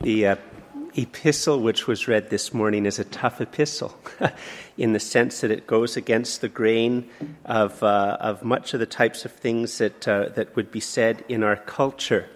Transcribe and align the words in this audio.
The 0.00 0.26
uh, 0.28 0.36
epistle 0.96 1.60
which 1.60 1.88
was 1.88 2.06
read 2.06 2.30
this 2.30 2.54
morning 2.54 2.86
is 2.86 3.00
a 3.00 3.04
tough 3.04 3.40
epistle 3.40 3.98
in 4.78 4.92
the 4.92 5.00
sense 5.00 5.40
that 5.40 5.50
it 5.50 5.66
goes 5.66 5.96
against 5.96 6.40
the 6.40 6.48
grain 6.48 7.10
of, 7.44 7.82
uh, 7.82 8.16
of 8.20 8.44
much 8.44 8.74
of 8.74 8.80
the 8.80 8.86
types 8.86 9.24
of 9.24 9.32
things 9.32 9.78
that, 9.78 10.06
uh, 10.06 10.28
that 10.36 10.54
would 10.54 10.70
be 10.70 10.78
said 10.78 11.24
in 11.28 11.42
our 11.42 11.56
culture. 11.56 12.28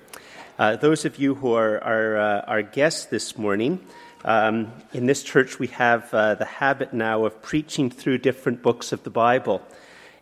Uh, 0.58 0.74
those 0.74 1.04
of 1.04 1.20
you 1.20 1.36
who 1.36 1.52
are 1.52 1.82
our, 1.84 2.16
uh, 2.16 2.40
our 2.48 2.62
guests 2.62 3.06
this 3.06 3.38
morning, 3.38 3.78
um, 4.24 4.72
in 4.92 5.06
this 5.06 5.22
church 5.22 5.60
we 5.60 5.68
have 5.68 6.12
uh, 6.12 6.34
the 6.34 6.44
habit 6.44 6.92
now 6.92 7.24
of 7.24 7.42
preaching 7.42 7.90
through 7.90 8.18
different 8.18 8.60
books 8.60 8.90
of 8.90 9.04
the 9.04 9.10
Bible. 9.10 9.62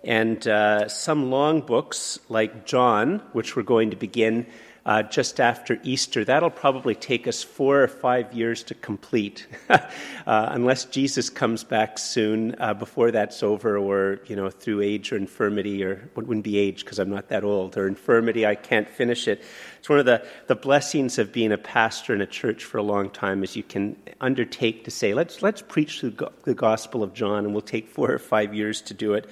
And 0.05 0.47
uh, 0.47 0.89
some 0.89 1.31
long 1.31 1.63
books, 1.63 2.19
like 2.29 2.67
John, 2.67 3.23
which 3.33 3.57
we're 3.57 3.63
going 3.63 3.91
to 3.91 3.97
begin 3.97 4.47
uh, 4.87 5.03
just 5.03 5.41
after 5.41 5.79
Easter. 5.83 6.25
That'll 6.25 6.51
probably 6.51 6.95
take 6.95 7.29
us 7.29 7.43
four 7.43 7.83
or 7.83 7.89
five 7.89 8.33
years 8.33 8.63
to 8.65 8.75
complete, 8.75 9.47
uh, 9.69 9.79
unless 10.27 10.87
Jesus 10.87 11.29
comes 11.29 11.65
back 11.65 11.99
soon 11.99 12.55
uh, 12.59 12.75
before 12.75 13.11
that's 13.11 13.43
over, 13.43 13.77
or 13.77 14.21
you 14.27 14.37
know 14.37 14.51
through 14.51 14.81
age 14.81 15.13
or 15.13 15.17
infirmity, 15.17 15.85
or 15.85 15.93
it 15.93 16.17
wouldn't 16.17 16.45
be 16.45 16.59
age 16.59 16.85
because 16.85 16.99
I'm 16.99 17.11
not 17.11 17.29
that 17.29 17.45
old, 17.45 17.77
or 17.77 17.87
infirmity, 17.87 18.47
I 18.47 18.55
can't 18.55 18.89
finish 18.89 19.29
it. 19.29 19.43
It's 19.79 19.89
one 19.89 19.99
of 19.99 20.07
the, 20.07 20.27
the 20.47 20.57
blessings 20.57 21.19
of 21.19 21.33
being 21.33 21.53
a 21.53 21.59
pastor 21.59 22.15
in 22.15 22.21
a 22.21 22.27
church 22.27 22.65
for 22.65 22.79
a 22.79 22.83
long 22.83 23.11
time 23.11 23.43
is 23.43 23.57
you 23.57 23.63
can 23.63 23.97
undertake 24.21 24.85
to 24.85 24.91
say, 24.91 25.15
let's 25.15 25.43
let's 25.43 25.63
preach 25.63 26.01
the 26.01 26.55
Gospel 26.55 27.03
of 27.03 27.15
John, 27.15 27.45
and 27.45 27.53
we'll 27.53 27.63
take 27.63 27.89
four 27.89 28.11
or 28.11 28.19
five 28.19 28.55
years 28.55 28.81
to 28.83 28.95
do 28.95 29.15
it. 29.15 29.29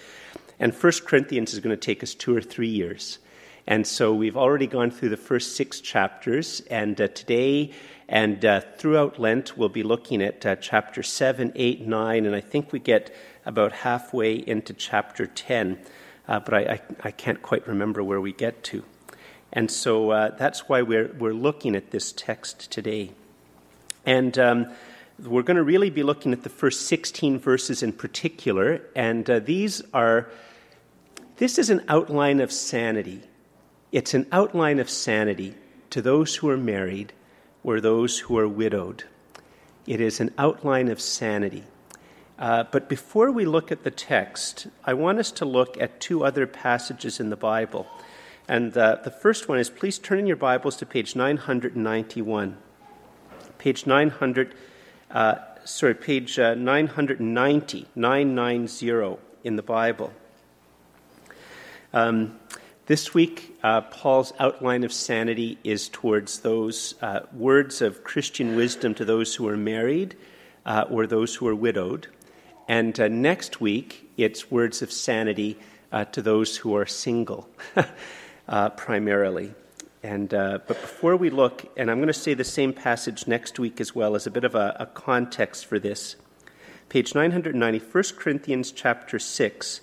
And 0.61 0.75
First 0.75 1.07
Corinthians 1.07 1.53
is 1.55 1.61
going 1.61 1.75
to 1.75 1.81
take 1.81 2.03
us 2.03 2.15
two 2.15 2.35
or 2.35 2.41
three 2.41 2.69
years. 2.69 3.19
And 3.69 3.87
so 3.87 4.15
we've 4.15 4.39
already 4.39 4.67
gone 4.67 4.91
through 4.91 5.11
the 5.11 5.19
first 5.19 5.55
six 5.55 5.83
chapters, 5.83 6.63
and 6.71 6.99
uh, 6.99 7.09
today 7.09 7.73
and 8.09 8.43
uh, 8.43 8.63
throughout 8.79 9.19
Lent, 9.19 9.59
we'll 9.59 9.69
be 9.69 9.83
looking 9.83 10.23
at 10.23 10.47
uh, 10.47 10.57
chapter 10.57 11.03
7, 11.03 11.53
8, 11.55 11.87
9, 11.87 12.25
and 12.25 12.35
I 12.35 12.41
think 12.41 12.73
we 12.73 12.79
get 12.79 13.15
about 13.45 13.73
halfway 13.73 14.37
into 14.37 14.73
chapter 14.73 15.27
10, 15.27 15.79
uh, 16.29 16.41
but 16.41 16.55
I, 16.55 16.61
I, 16.61 16.81
I, 17.05 17.11
can't 17.11 17.43
quite 17.43 17.69
remember 17.69 18.03
where 18.03 18.23
we 18.23 18.33
get 18.33 18.65
to. 18.65 18.85
And 19.53 19.71
so 19.71 20.13
uh, 20.13 20.31
that's 20.31 20.67
why 20.71 20.81
we're, 20.81 21.15
we're 21.19 21.35
looking 21.35 21.77
at 21.77 21.91
this 21.91 22.13
text 22.13 22.71
today. 22.71 23.11
And 24.07 24.39
um, 24.39 24.73
we're 25.23 25.43
going 25.43 25.59
to 25.59 25.63
really 25.63 25.91
be 25.91 26.03
looking 26.03 26.33
at 26.33 26.43
the 26.43 26.49
first 26.49 26.87
16 26.87 27.39
verses 27.39 27.83
in 27.83 27.93
particular, 27.93 28.81
and 28.97 29.29
uh, 29.29 29.41
these 29.41 29.83
are, 29.93 30.31
this 31.37 31.59
is 31.59 31.69
an 31.69 31.85
outline 31.87 32.41
of 32.41 32.51
sanity. 32.51 33.25
It's 33.91 34.13
an 34.13 34.27
outline 34.33 34.81
of 34.81 34.91
sanity 34.91 35.55
to 35.91 36.03
those 36.03 36.37
who 36.37 36.51
are 36.51 36.59
married 36.59 37.15
or 37.65 37.81
those 37.81 38.19
who 38.19 38.39
are 38.39 38.49
widowed. 38.49 39.05
It 39.87 40.01
is 40.01 40.21
an 40.21 40.31
outline 40.37 40.89
of 40.89 41.01
sanity. 41.01 41.65
Uh, 42.39 42.65
but 42.71 42.89
before 42.89 43.31
we 43.33 43.47
look 43.47 43.73
at 43.73 43.85
the 43.85 43.91
text, 43.91 44.67
I 44.85 44.93
want 44.93 45.19
us 45.19 45.33
to 45.33 45.47
look 45.47 45.81
at 45.81 46.01
two 46.01 46.23
other 46.23 46.47
passages 46.47 47.19
in 47.19 47.31
the 47.31 47.37
Bible. 47.37 47.87
And 48.47 48.77
uh, 48.77 48.99
the 49.03 49.11
first 49.11 49.49
one 49.49 49.59
is 49.59 49.71
please 49.71 49.99
turn 49.99 50.19
in 50.19 50.27
your 50.27 50.37
Bibles 50.37 50.77
to 50.77 50.87
page 50.87 51.17
991. 51.17 52.59
Page 53.57 53.87
900, 53.87 54.55
uh, 55.11 55.35
sorry, 55.65 55.95
page 55.95 56.39
uh, 56.39 56.55
990, 56.55 57.87
990 57.95 59.19
in 59.45 59.57
the 59.57 59.63
Bible. 59.63 60.13
Um, 61.93 62.38
this 62.89 63.13
week, 63.13 63.55
uh, 63.63 63.83
Paul's 63.83 64.33
outline 64.39 64.83
of 64.83 64.95
sanity 64.95 65.59
is 65.63 65.91
towards 65.91 66.39
those 66.39 66.95
uh, 67.03 67.21
words 67.35 67.83
of 67.83 68.03
Christian 68.03 68.57
wisdom 68.57 68.95
to 68.95 69.05
those 69.05 69.35
who 69.35 69.47
are 69.47 69.59
married 69.59 70.17
uh, 70.65 70.87
or 70.89 71.07
those 71.07 71.35
who 71.35 71.47
are 71.49 71.55
widowed. 71.55 72.07
And 72.67 72.99
uh, 72.99 73.09
next 73.09 73.61
week, 73.61 74.11
it's 74.17 74.51
words 74.51 74.81
of 74.81 74.91
sanity 74.91 75.59
uh, 75.93 76.07
to 76.07 76.23
those 76.23 76.57
who 76.57 76.75
are 76.77 76.87
single, 76.87 77.51
uh, 78.49 78.71
primarily. 78.71 79.53
And, 80.03 80.31
but 80.31 80.67
before 80.67 81.17
we 81.17 81.29
look, 81.29 81.71
and 81.77 81.91
I'm 81.91 81.99
going 81.99 82.07
to 82.07 82.15
say 82.15 82.33
the 82.33 82.43
same 82.43 82.73
passage 82.73 83.27
next 83.27 83.59
week 83.59 83.83
as 83.83 83.95
well 83.95 84.15
as 84.15 84.27
a 84.27 84.31
bit 84.31 84.45
of 84.45 84.55
a, 84.55 84.75
a 84.81 84.87
context 84.87 85.67
for 85.67 85.79
this. 85.79 86.17
Page 86.89 87.15
990, 87.15 87.81
1 87.81 88.05
Corinthians 88.17 88.73
chapter 88.73 89.19
6. 89.19 89.81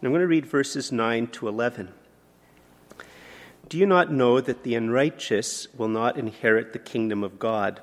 And 0.00 0.06
I'm 0.06 0.10
going 0.10 0.22
to 0.22 0.26
read 0.26 0.46
verses 0.46 0.90
9 0.90 1.28
to 1.28 1.46
11. 1.46 1.92
Do 3.68 3.76
you 3.76 3.84
not 3.84 4.10
know 4.10 4.40
that 4.40 4.62
the 4.62 4.74
unrighteous 4.74 5.68
will 5.76 5.88
not 5.88 6.16
inherit 6.16 6.72
the 6.72 6.78
kingdom 6.78 7.22
of 7.22 7.38
God? 7.38 7.82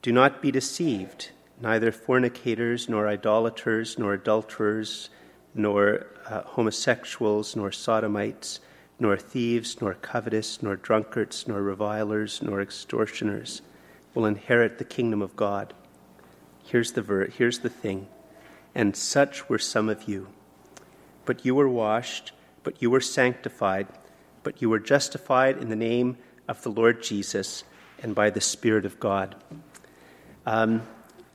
Do 0.00 0.12
not 0.12 0.40
be 0.40 0.52
deceived. 0.52 1.30
Neither 1.60 1.90
fornicators, 1.90 2.88
nor 2.88 3.08
idolaters, 3.08 3.98
nor 3.98 4.12
adulterers, 4.12 5.10
nor 5.56 6.06
uh, 6.28 6.42
homosexuals, 6.42 7.56
nor 7.56 7.72
sodomites, 7.72 8.60
nor 9.00 9.16
thieves, 9.16 9.80
nor 9.80 9.94
covetous, 9.94 10.62
nor 10.62 10.76
drunkards, 10.76 11.48
nor 11.48 11.62
revilers, 11.62 12.40
nor 12.40 12.60
extortioners 12.60 13.60
will 14.14 14.24
inherit 14.24 14.78
the 14.78 14.84
kingdom 14.84 15.20
of 15.20 15.34
God. 15.34 15.74
Here's 16.62 16.92
the 16.92 17.02
ver- 17.02 17.26
here's 17.26 17.60
the 17.60 17.68
thing. 17.68 18.06
And 18.72 18.94
such 18.94 19.48
were 19.48 19.58
some 19.58 19.88
of 19.88 20.08
you. 20.08 20.28
But 21.24 21.44
you 21.44 21.56
were 21.56 21.68
washed, 21.68 22.30
but 22.62 22.80
you 22.80 22.88
were 22.88 23.00
sanctified 23.00 23.88
but 24.42 24.60
you 24.60 24.68
were 24.68 24.78
justified 24.78 25.58
in 25.58 25.68
the 25.68 25.76
name 25.76 26.16
of 26.48 26.62
the 26.62 26.70
Lord 26.70 27.02
Jesus 27.02 27.64
and 28.02 28.14
by 28.14 28.30
the 28.30 28.40
Spirit 28.40 28.84
of 28.84 28.98
God. 28.98 29.36
Um, 30.44 30.82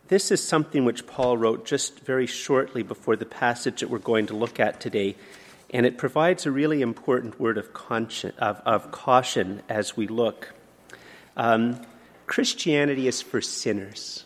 this 0.10 0.32
is 0.32 0.44
something 0.44 0.86
which 0.86 1.08
Paul 1.08 1.38
wrote 1.38 1.66
just 1.66 2.00
very 2.02 2.28
shortly 2.28 2.84
before 2.84 3.16
the 3.16 3.26
passage 3.26 3.82
that 3.82 3.90
we're 3.90 4.00
going 4.00 4.28
to 4.28 4.36
look 4.36 4.60
at 4.60 4.80
today, 4.80 5.16
and 5.70 5.86
it 5.86 5.98
provides 5.98 6.46
a 6.46 6.52
really 6.52 6.82
important 6.82 7.40
word 7.40 7.58
of, 7.58 7.70
of, 8.38 8.62
of 8.66 8.92
caution 8.92 9.62
as 9.68 9.98
we 9.98 10.08
look. 10.08 10.54
Um, 11.36 11.82
Christianity 12.26 13.08
is 13.08 13.22
for 13.22 13.42
sinners. 13.42 14.26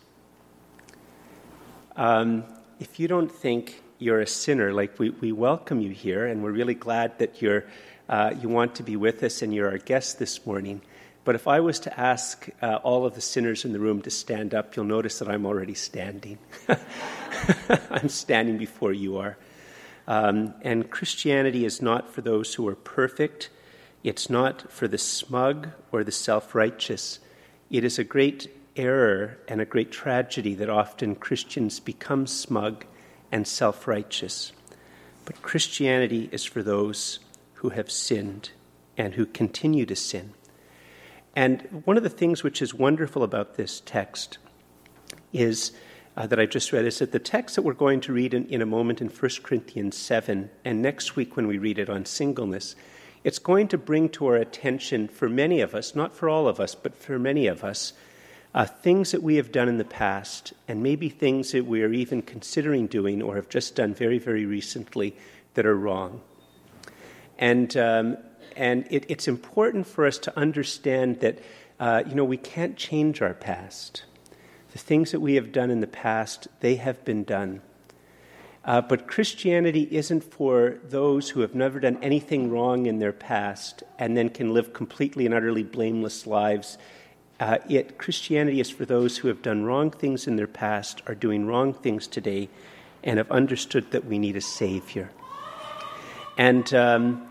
Um, 1.96 2.44
if 2.80 3.00
you 3.00 3.08
don't 3.08 3.32
think 3.32 3.82
you're 4.00 4.22
a 4.22 4.28
sinner, 4.28 4.74
like 4.74 4.98
we, 4.98 5.10
we 5.10 5.32
welcome 5.32 5.82
you 5.82 5.92
here, 5.92 6.26
and 6.26 6.44
we're 6.44 6.52
really 6.52 6.74
glad 6.74 7.20
that 7.20 7.42
you're 7.42 7.66
uh, 8.12 8.36
you 8.40 8.50
want 8.50 8.76
to 8.76 8.84
be 8.84 8.98
with 8.98 9.24
us 9.24 9.42
and 9.42 9.56
you're 9.56 9.70
our 9.70 9.78
guest 9.78 10.20
this 10.20 10.46
morning. 10.46 10.82
But 11.24 11.36
if 11.36 11.48
I 11.48 11.62
was 11.62 11.80
to 11.82 12.00
ask 12.00 12.50
uh, 12.62 12.76
all 12.84 13.06
of 13.06 13.16
the 13.16 13.22
sinners 13.22 13.64
in 13.64 13.72
the 13.72 13.80
room 13.80 14.02
to 14.02 14.10
stand 14.10 14.54
up, 14.54 14.76
you'll 14.76 14.86
notice 14.86 15.20
that 15.20 15.30
I'm 15.30 15.46
already 15.46 15.76
standing. 15.76 16.38
I'm 17.90 18.10
standing 18.10 18.58
before 18.58 18.92
you 18.92 19.18
are. 19.18 19.38
Um, 20.08 20.54
and 20.62 20.90
Christianity 20.90 21.64
is 21.64 21.82
not 21.82 22.10
for 22.10 22.22
those 22.22 22.54
who 22.56 22.68
are 22.68 22.76
perfect, 22.76 23.50
it's 24.04 24.30
not 24.30 24.70
for 24.70 24.88
the 24.88 24.98
smug 24.98 25.70
or 25.92 26.04
the 26.04 26.12
self 26.12 26.54
righteous. 26.54 27.20
It 27.70 27.86
is 27.86 27.98
a 27.98 28.04
great 28.04 28.52
error 28.76 29.38
and 29.48 29.62
a 29.62 29.66
great 29.66 29.92
tragedy 29.92 30.56
that 30.56 30.70
often 30.70 31.16
Christians 31.16 31.80
become 31.80 32.28
smug 32.28 32.84
and 33.32 33.48
self 33.48 33.88
righteous. 33.88 34.52
But 35.24 35.42
Christianity 35.42 36.28
is 36.32 36.44
for 36.44 36.62
those 36.62 37.20
who 37.62 37.70
have 37.70 37.92
sinned 37.92 38.50
and 38.98 39.14
who 39.14 39.24
continue 39.24 39.86
to 39.86 39.96
sin. 39.96 40.34
And 41.36 41.84
one 41.86 41.96
of 41.96 42.02
the 42.02 42.10
things 42.10 42.42
which 42.42 42.60
is 42.60 42.74
wonderful 42.74 43.22
about 43.22 43.56
this 43.56 43.84
text 43.86 44.40
is 45.32 45.72
uh, 46.18 46.26
that 46.26 46.40
I 46.40 46.48
just 46.48 46.74
read 46.74 46.86
is 46.86 46.98
that 47.00 47.12
the 47.12 47.20
text 47.20 47.56
that 47.56 47.62
we're 47.62 47.74
going 47.74 48.02
to 48.02 48.14
read 48.14 48.34
in, 48.34 48.48
in 48.48 48.64
a 48.64 48.66
moment 48.66 49.00
in 49.00 49.10
1 49.10 49.32
Corinthians 49.44 49.96
7, 49.96 50.50
and 50.66 50.82
next 50.82 51.16
week 51.16 51.36
when 51.36 51.46
we 51.46 51.60
read 51.60 51.78
it 51.78 51.88
on 51.88 52.04
singleness, 52.04 52.76
it's 53.24 53.38
going 53.38 53.68
to 53.68 53.78
bring 53.78 54.10
to 54.10 54.26
our 54.26 54.38
attention 54.38 55.08
for 55.08 55.30
many 55.30 55.62
of 55.62 55.76
us, 55.76 55.94
not 55.94 56.16
for 56.16 56.30
all 56.30 56.48
of 56.48 56.60
us, 56.60 56.74
but 56.74 56.96
for 56.96 57.20
many 57.20 57.46
of 57.46 57.64
us, 57.64 57.94
uh, 58.56 58.66
things 58.66 59.12
that 59.12 59.22
we 59.22 59.36
have 59.36 59.52
done 59.52 59.70
in 59.70 59.78
the 59.78 59.86
past, 59.86 60.52
and 60.68 60.82
maybe 60.82 61.10
things 61.10 61.52
that 61.52 61.68
we 61.68 61.84
are 61.84 61.94
even 61.94 62.24
considering 62.24 62.88
doing 62.88 63.22
or 63.22 63.36
have 63.36 63.50
just 63.50 63.76
done 63.76 63.94
very, 63.94 64.18
very 64.18 64.48
recently 64.48 65.16
that 65.54 65.68
are 65.68 65.78
wrong. 65.78 66.22
And, 67.42 67.76
um, 67.76 68.18
and 68.56 68.86
it, 68.90 69.06
it's 69.10 69.28
important 69.28 69.88
for 69.88 70.06
us 70.06 70.20
to 70.20 70.38
understand 70.38 71.20
that, 71.20 71.40
uh, 71.80 72.04
you 72.08 72.16
know, 72.16 72.24
we 72.24 72.38
can't 72.38 72.78
change 72.78 73.22
our 73.22 73.34
past. 73.34 74.04
The 74.72 74.78
things 74.78 75.12
that 75.12 75.20
we 75.20 75.36
have 75.36 75.52
done 75.52 75.72
in 75.72 75.82
the 75.82 75.88
past, 75.88 76.48
they 76.62 76.76
have 76.76 77.04
been 77.04 77.24
done. 77.24 77.62
Uh, 78.64 78.80
but 78.80 79.08
Christianity 79.08 79.88
isn't 79.90 80.24
for 80.24 80.78
those 80.84 81.30
who 81.30 81.40
have 81.40 81.56
never 81.56 81.80
done 81.80 81.98
anything 82.04 82.52
wrong 82.52 82.86
in 82.86 83.00
their 83.00 83.12
past 83.12 83.82
and 83.98 84.16
then 84.16 84.30
can 84.30 84.54
live 84.54 84.72
completely 84.72 85.26
and 85.26 85.34
utterly 85.34 85.64
blameless 85.64 86.28
lives. 86.28 86.78
Uh, 87.40 87.58
it, 87.68 87.98
Christianity 87.98 88.60
is 88.60 88.70
for 88.70 88.86
those 88.86 89.18
who 89.18 89.28
have 89.30 89.42
done 89.42 89.64
wrong 89.64 89.90
things 89.90 90.28
in 90.28 90.36
their 90.36 90.46
past, 90.46 91.02
are 91.08 91.16
doing 91.16 91.48
wrong 91.48 91.74
things 91.74 92.06
today, 92.06 92.50
and 93.04 93.18
have 93.18 93.32
understood 93.32 93.90
that 93.90 94.06
we 94.06 94.20
need 94.20 94.36
a 94.36 94.42
Savior. 94.42 95.10
And 96.38 96.72
um, 96.76 97.31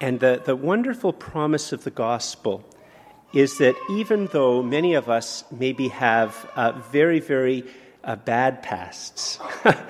and 0.00 0.20
the, 0.20 0.40
the 0.44 0.54
wonderful 0.54 1.12
promise 1.12 1.72
of 1.72 1.84
the 1.84 1.90
gospel 1.90 2.64
is 3.32 3.58
that 3.58 3.74
even 3.90 4.26
though 4.26 4.62
many 4.62 4.94
of 4.94 5.08
us 5.08 5.44
maybe 5.50 5.88
have 5.88 6.48
uh, 6.54 6.72
very, 6.90 7.20
very 7.20 7.64
uh, 8.04 8.16
bad 8.16 8.62
pasts, 8.62 9.38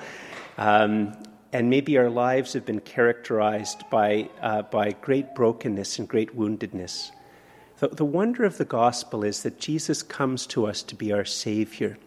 um, 0.57 1.15
and 1.53 1.69
maybe 1.69 1.97
our 1.97 2.09
lives 2.09 2.53
have 2.53 2.65
been 2.65 2.81
characterized 2.81 3.83
by, 3.89 4.29
uh, 4.41 4.63
by 4.63 4.91
great 5.01 5.35
brokenness 5.35 5.99
and 5.99 6.07
great 6.07 6.35
woundedness, 6.35 7.11
the, 7.79 7.87
the 7.89 8.05
wonder 8.05 8.43
of 8.43 8.57
the 8.57 8.65
gospel 8.65 9.23
is 9.23 9.43
that 9.43 9.57
Jesus 9.59 10.03
comes 10.03 10.45
to 10.47 10.65
us 10.65 10.83
to 10.83 10.95
be 10.95 11.13
our 11.13 11.25
Savior, 11.25 11.97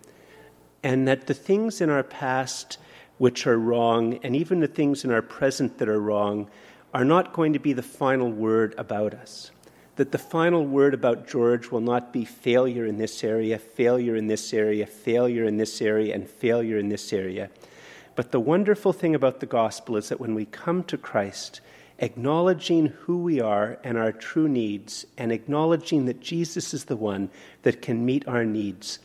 and 0.82 1.08
that 1.08 1.28
the 1.28 1.34
things 1.34 1.80
in 1.80 1.88
our 1.88 2.02
past 2.02 2.78
which 3.18 3.46
are 3.46 3.58
wrong, 3.58 4.18
and 4.22 4.34
even 4.34 4.60
the 4.60 4.66
things 4.66 5.04
in 5.04 5.12
our 5.12 5.22
present 5.22 5.78
that 5.78 5.88
are 5.88 6.00
wrong, 6.00 6.50
are 6.92 7.04
not 7.04 7.32
going 7.32 7.52
to 7.52 7.58
be 7.58 7.72
the 7.72 7.82
final 7.82 8.30
word 8.30 8.74
about 8.76 9.14
us 9.14 9.50
that 9.96 10.12
the 10.12 10.18
final 10.18 10.64
word 10.64 10.94
about 10.94 11.28
George 11.28 11.70
will 11.70 11.80
not 11.80 12.12
be 12.12 12.24
failure 12.24 12.86
in 12.86 12.96
this 12.96 13.22
area, 13.22 13.58
failure 13.58 14.16
in 14.16 14.26
this 14.26 14.54
area, 14.54 14.86
failure 14.86 15.44
in 15.44 15.58
this 15.58 15.82
area, 15.82 16.14
and 16.14 16.28
failure 16.28 16.78
in 16.78 16.88
this 16.88 17.12
area. 17.12 17.50
But 18.14 18.32
the 18.32 18.40
wonderful 18.40 18.92
thing 18.92 19.14
about 19.14 19.40
the 19.40 19.46
gospel 19.46 19.96
is 19.96 20.08
that 20.08 20.20
when 20.20 20.34
we 20.34 20.46
come 20.46 20.82
to 20.84 20.96
Christ, 20.96 21.60
acknowledging 21.98 22.86
who 22.86 23.18
we 23.18 23.40
are 23.40 23.78
and 23.84 23.98
our 23.98 24.12
true 24.12 24.48
needs, 24.48 25.06
and 25.18 25.30
acknowledging 25.30 26.06
that 26.06 26.20
Jesus 26.20 26.72
is 26.72 26.86
the 26.86 26.96
one 26.96 27.30
that 27.62 27.82
can 27.82 28.04
meet 28.04 28.26
our 28.26 28.44
needs, 28.44 28.98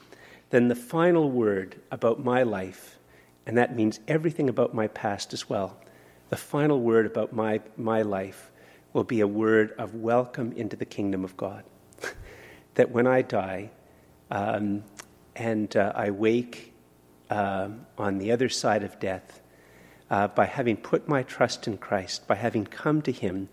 then 0.49 0.69
the 0.69 0.75
final 0.75 1.29
word 1.29 1.75
about 1.91 2.23
my 2.23 2.43
life, 2.43 2.97
and 3.45 3.57
that 3.57 3.75
means 3.75 3.99
everything 4.07 4.47
about 4.47 4.73
my 4.73 4.87
past 4.87 5.33
as 5.33 5.49
well, 5.49 5.77
the 6.29 6.37
final 6.37 6.79
word 6.79 7.05
about 7.05 7.33
my, 7.33 7.61
my 7.77 8.01
life 8.01 8.51
will 8.93 9.03
be 9.03 9.21
a 9.21 9.27
word 9.27 9.73
of 9.77 9.95
welcome 9.95 10.51
into 10.53 10.75
the 10.75 10.85
kingdom 10.85 11.23
of 11.23 11.37
God. 11.37 11.63
that 12.75 12.91
when 12.91 13.07
I 13.07 13.21
die 13.21 13.71
um, 14.31 14.83
and 15.35 15.75
uh, 15.75 15.93
I 15.95 16.11
wake 16.11 16.73
uh, 17.29 17.69
on 17.97 18.17
the 18.17 18.31
other 18.31 18.49
side 18.49 18.83
of 18.83 18.99
death, 18.99 19.41
uh, 20.09 20.27
by 20.27 20.45
having 20.45 20.77
put 20.77 21.07
my 21.07 21.23
trust 21.23 21.67
in 21.67 21.77
Christ, 21.77 22.27
by 22.27 22.35
having 22.35 22.65
come 22.65 23.01
to 23.03 23.11
Him, 23.11 23.49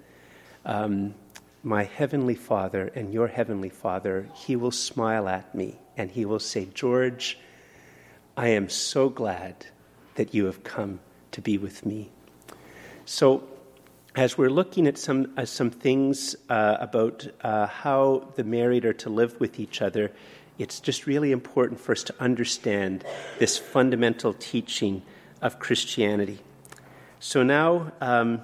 um, 0.64 1.14
my 1.62 1.84
heavenly 1.84 2.34
Father 2.34 2.90
and 2.94 3.12
your 3.12 3.28
heavenly 3.28 3.70
Father, 3.70 4.28
He 4.34 4.54
will 4.56 4.70
smile 4.70 5.28
at 5.28 5.54
me 5.54 5.78
and 5.96 6.10
He 6.10 6.24
will 6.24 6.38
say, 6.38 6.68
George, 6.72 7.38
I 8.36 8.48
am 8.48 8.68
so 8.68 9.08
glad 9.08 9.66
that 10.14 10.34
you 10.34 10.46
have 10.46 10.62
come 10.62 11.00
to 11.32 11.40
be 11.40 11.58
with 11.58 11.84
me. 11.84 12.10
So, 13.06 13.46
as 14.16 14.38
we're 14.38 14.50
looking 14.50 14.86
at 14.86 14.96
some, 14.96 15.34
uh, 15.36 15.44
some 15.44 15.70
things 15.70 16.36
uh, 16.48 16.78
about 16.80 17.26
uh, 17.42 17.66
how 17.66 18.28
the 18.36 18.44
married 18.44 18.86
are 18.86 18.94
to 18.94 19.10
live 19.10 19.38
with 19.40 19.60
each 19.60 19.82
other, 19.82 20.10
it's 20.58 20.80
just 20.80 21.06
really 21.06 21.30
important 21.30 21.80
for 21.80 21.92
us 21.92 22.02
to 22.04 22.14
understand 22.18 23.04
this 23.38 23.58
fundamental 23.58 24.32
teaching 24.32 25.02
of 25.42 25.58
Christianity. 25.58 26.38
So 27.20 27.42
now, 27.42 27.92
um, 28.00 28.40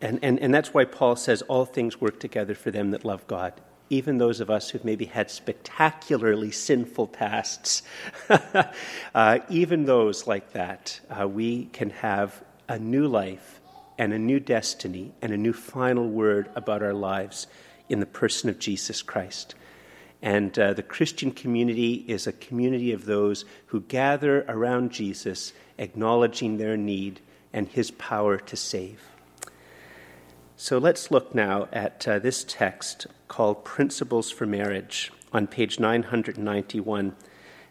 and, 0.00 0.18
and, 0.22 0.40
and 0.40 0.52
that's 0.52 0.74
why 0.74 0.84
Paul 0.84 1.14
says 1.14 1.42
all 1.42 1.64
things 1.64 2.00
work 2.00 2.18
together 2.18 2.56
for 2.56 2.72
them 2.72 2.90
that 2.90 3.04
love 3.04 3.24
God. 3.28 3.52
Even 3.90 4.18
those 4.18 4.40
of 4.40 4.50
us 4.50 4.70
who've 4.70 4.84
maybe 4.84 5.04
had 5.04 5.30
spectacularly 5.30 6.50
sinful 6.50 7.08
pasts, 7.08 7.82
uh, 9.14 9.38
even 9.48 9.84
those 9.84 10.26
like 10.26 10.52
that, 10.52 10.98
uh, 11.10 11.28
we 11.28 11.66
can 11.66 11.90
have 11.90 12.42
a 12.68 12.78
new 12.78 13.06
life 13.06 13.60
and 13.98 14.12
a 14.12 14.18
new 14.18 14.40
destiny 14.40 15.12
and 15.20 15.32
a 15.32 15.36
new 15.36 15.52
final 15.52 16.08
word 16.08 16.50
about 16.54 16.82
our 16.82 16.94
lives 16.94 17.46
in 17.88 18.00
the 18.00 18.06
person 18.06 18.48
of 18.48 18.58
Jesus 18.58 19.02
Christ. 19.02 19.54
And 20.22 20.56
uh, 20.58 20.72
the 20.72 20.82
Christian 20.82 21.32
community 21.32 22.04
is 22.06 22.26
a 22.26 22.32
community 22.32 22.92
of 22.92 23.06
those 23.06 23.44
who 23.66 23.80
gather 23.80 24.44
around 24.48 24.92
Jesus, 24.92 25.52
acknowledging 25.78 26.56
their 26.56 26.76
need 26.76 27.20
and 27.52 27.68
his 27.68 27.90
power 27.90 28.38
to 28.38 28.56
save. 28.56 29.02
So 30.56 30.78
let's 30.78 31.10
look 31.10 31.34
now 31.34 31.68
at 31.72 32.06
uh, 32.06 32.20
this 32.20 32.44
text 32.46 33.08
called 33.26 33.64
Principles 33.64 34.30
for 34.30 34.46
Marriage 34.46 35.12
on 35.32 35.48
page 35.48 35.80
991. 35.80 37.16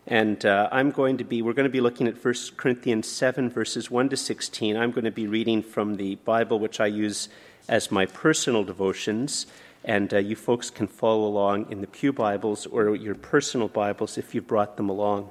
And 0.07 0.43
uh, 0.45 0.67
I'm 0.71 0.89
going 0.89 1.17
to 1.17 1.23
be, 1.23 1.41
we're 1.41 1.53
going 1.53 1.65
to 1.65 1.69
be 1.69 1.81
looking 1.81 2.07
at 2.07 2.23
1 2.23 2.33
Corinthians 2.57 3.07
7, 3.07 3.49
verses 3.49 3.91
1 3.91 4.09
to 4.09 4.17
16. 4.17 4.75
I'm 4.75 4.91
going 4.91 5.05
to 5.05 5.11
be 5.11 5.27
reading 5.27 5.61
from 5.61 5.95
the 5.95 6.15
Bible, 6.15 6.59
which 6.59 6.79
I 6.79 6.87
use 6.87 7.29
as 7.69 7.91
my 7.91 8.07
personal 8.07 8.63
devotions. 8.63 9.45
And 9.83 10.13
uh, 10.13 10.17
you 10.17 10.35
folks 10.35 10.69
can 10.69 10.87
follow 10.87 11.25
along 11.25 11.71
in 11.71 11.81
the 11.81 11.87
Pew 11.87 12.11
Bibles 12.11 12.65
or 12.65 12.95
your 12.95 13.15
personal 13.15 13.67
Bibles 13.67 14.17
if 14.17 14.33
you 14.33 14.41
brought 14.41 14.77
them 14.77 14.89
along. 14.89 15.29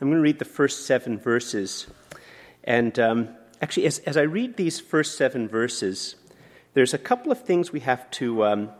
I'm 0.00 0.08
going 0.08 0.14
to 0.14 0.20
read 0.20 0.38
the 0.38 0.44
first 0.44 0.86
seven 0.86 1.18
verses. 1.18 1.86
And 2.64 2.98
um, 2.98 3.28
actually, 3.62 3.86
as, 3.86 3.98
as 4.00 4.16
I 4.16 4.22
read 4.22 4.56
these 4.56 4.80
first 4.80 5.16
seven 5.16 5.48
verses, 5.48 6.16
there's 6.72 6.92
a 6.92 6.98
couple 6.98 7.30
of 7.30 7.42
things 7.42 7.72
we 7.72 7.80
have 7.80 8.10
to, 8.12 8.44
um, 8.44 8.70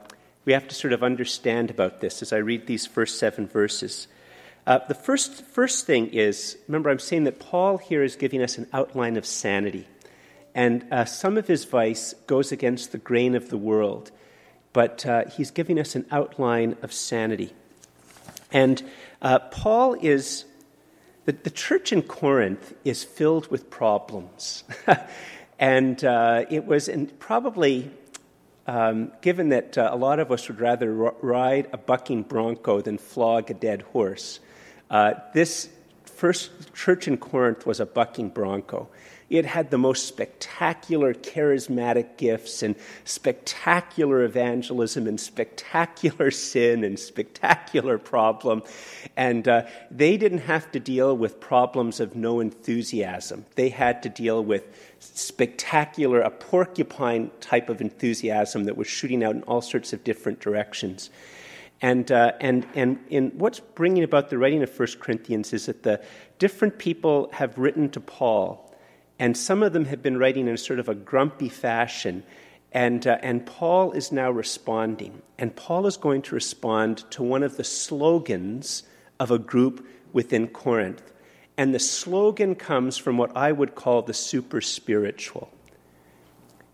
we 0.44 0.52
have 0.52 0.68
to 0.68 0.74
sort 0.74 0.92
of 0.92 1.02
understand 1.02 1.70
about 1.70 2.00
this 2.00 2.22
as 2.22 2.32
I 2.32 2.38
read 2.38 2.66
these 2.66 2.86
first 2.86 3.18
seven 3.18 3.46
verses. 3.46 4.08
Uh, 4.66 4.78
the 4.88 4.94
first, 4.94 5.44
first 5.44 5.84
thing 5.84 6.06
is 6.08 6.56
remember, 6.68 6.90
I'm 6.90 6.98
saying 6.98 7.24
that 7.24 7.38
Paul 7.38 7.76
here 7.76 8.02
is 8.02 8.16
giving 8.16 8.42
us 8.42 8.56
an 8.56 8.66
outline 8.72 9.16
of 9.16 9.26
sanity. 9.26 9.86
And 10.54 10.86
uh, 10.90 11.04
some 11.04 11.36
of 11.36 11.48
his 11.48 11.64
vice 11.64 12.14
goes 12.26 12.52
against 12.52 12.92
the 12.92 12.98
grain 12.98 13.34
of 13.34 13.50
the 13.50 13.58
world, 13.58 14.10
but 14.72 15.04
uh, 15.04 15.24
he's 15.26 15.50
giving 15.50 15.78
us 15.78 15.94
an 15.96 16.06
outline 16.10 16.76
of 16.82 16.92
sanity. 16.92 17.52
And 18.52 18.82
uh, 19.20 19.40
Paul 19.40 19.94
is, 20.00 20.44
the, 21.24 21.32
the 21.32 21.50
church 21.50 21.92
in 21.92 22.02
Corinth 22.02 22.72
is 22.84 23.02
filled 23.02 23.50
with 23.50 23.68
problems. 23.68 24.62
and 25.58 26.02
uh, 26.04 26.44
it 26.48 26.64
was 26.64 26.88
in, 26.88 27.08
probably 27.08 27.90
um, 28.66 29.12
given 29.20 29.50
that 29.50 29.76
uh, 29.76 29.90
a 29.92 29.96
lot 29.96 30.20
of 30.20 30.30
us 30.32 30.48
would 30.48 30.60
rather 30.60 31.06
r- 31.06 31.14
ride 31.20 31.68
a 31.72 31.76
bucking 31.76 32.22
bronco 32.22 32.80
than 32.80 32.96
flog 32.96 33.50
a 33.50 33.54
dead 33.54 33.82
horse, 33.82 34.40
uh, 34.94 35.12
this 35.32 35.68
first 36.04 36.72
church 36.72 37.08
in 37.08 37.16
Corinth 37.16 37.66
was 37.66 37.80
a 37.80 37.86
bucking 37.86 38.28
bronco. 38.28 38.88
It 39.28 39.44
had 39.44 39.72
the 39.72 39.78
most 39.78 40.06
spectacular 40.06 41.12
charismatic 41.14 42.16
gifts 42.16 42.62
and 42.62 42.76
spectacular 43.04 44.22
evangelism 44.22 45.08
and 45.08 45.18
spectacular 45.18 46.30
sin 46.50 46.84
and 46.84 46.96
spectacular 46.96 47.98
problem. 47.98 48.62
And 49.16 49.48
uh, 49.48 49.66
they 49.90 50.16
didn't 50.16 50.46
have 50.46 50.70
to 50.70 50.78
deal 50.78 51.16
with 51.16 51.40
problems 51.40 51.98
of 51.98 52.14
no 52.14 52.38
enthusiasm. 52.38 53.46
They 53.56 53.70
had 53.70 54.00
to 54.04 54.08
deal 54.08 54.44
with 54.44 54.62
spectacular, 55.00 56.20
a 56.20 56.30
porcupine 56.30 57.32
type 57.40 57.68
of 57.68 57.80
enthusiasm 57.80 58.62
that 58.66 58.76
was 58.76 58.86
shooting 58.86 59.24
out 59.24 59.34
in 59.34 59.42
all 59.42 59.60
sorts 59.60 59.92
of 59.92 60.04
different 60.04 60.38
directions. 60.38 61.10
And, 61.80 62.10
uh, 62.10 62.32
and, 62.40 62.66
and 62.74 62.98
in 63.10 63.30
what's 63.36 63.60
bringing 63.60 64.04
about 64.04 64.30
the 64.30 64.38
writing 64.38 64.62
of 64.62 64.78
1 64.78 64.88
Corinthians 65.00 65.52
is 65.52 65.66
that 65.66 65.82
the 65.82 66.00
different 66.38 66.78
people 66.78 67.28
have 67.32 67.58
written 67.58 67.90
to 67.90 68.00
Paul, 68.00 68.74
and 69.18 69.36
some 69.36 69.62
of 69.62 69.72
them 69.72 69.84
have 69.86 70.02
been 70.02 70.16
writing 70.16 70.48
in 70.48 70.56
sort 70.56 70.78
of 70.78 70.88
a 70.88 70.94
grumpy 70.94 71.48
fashion. 71.48 72.22
And, 72.72 73.06
uh, 73.06 73.18
and 73.22 73.46
Paul 73.46 73.92
is 73.92 74.10
now 74.10 74.30
responding. 74.30 75.22
And 75.38 75.54
Paul 75.54 75.86
is 75.86 75.96
going 75.96 76.22
to 76.22 76.34
respond 76.34 77.08
to 77.10 77.22
one 77.22 77.44
of 77.44 77.56
the 77.56 77.64
slogans 77.64 78.82
of 79.20 79.30
a 79.30 79.38
group 79.38 79.86
within 80.12 80.48
Corinth. 80.48 81.12
And 81.56 81.72
the 81.72 81.78
slogan 81.78 82.56
comes 82.56 82.96
from 82.96 83.16
what 83.16 83.36
I 83.36 83.52
would 83.52 83.76
call 83.76 84.02
the 84.02 84.14
super 84.14 84.60
spiritual. 84.60 85.53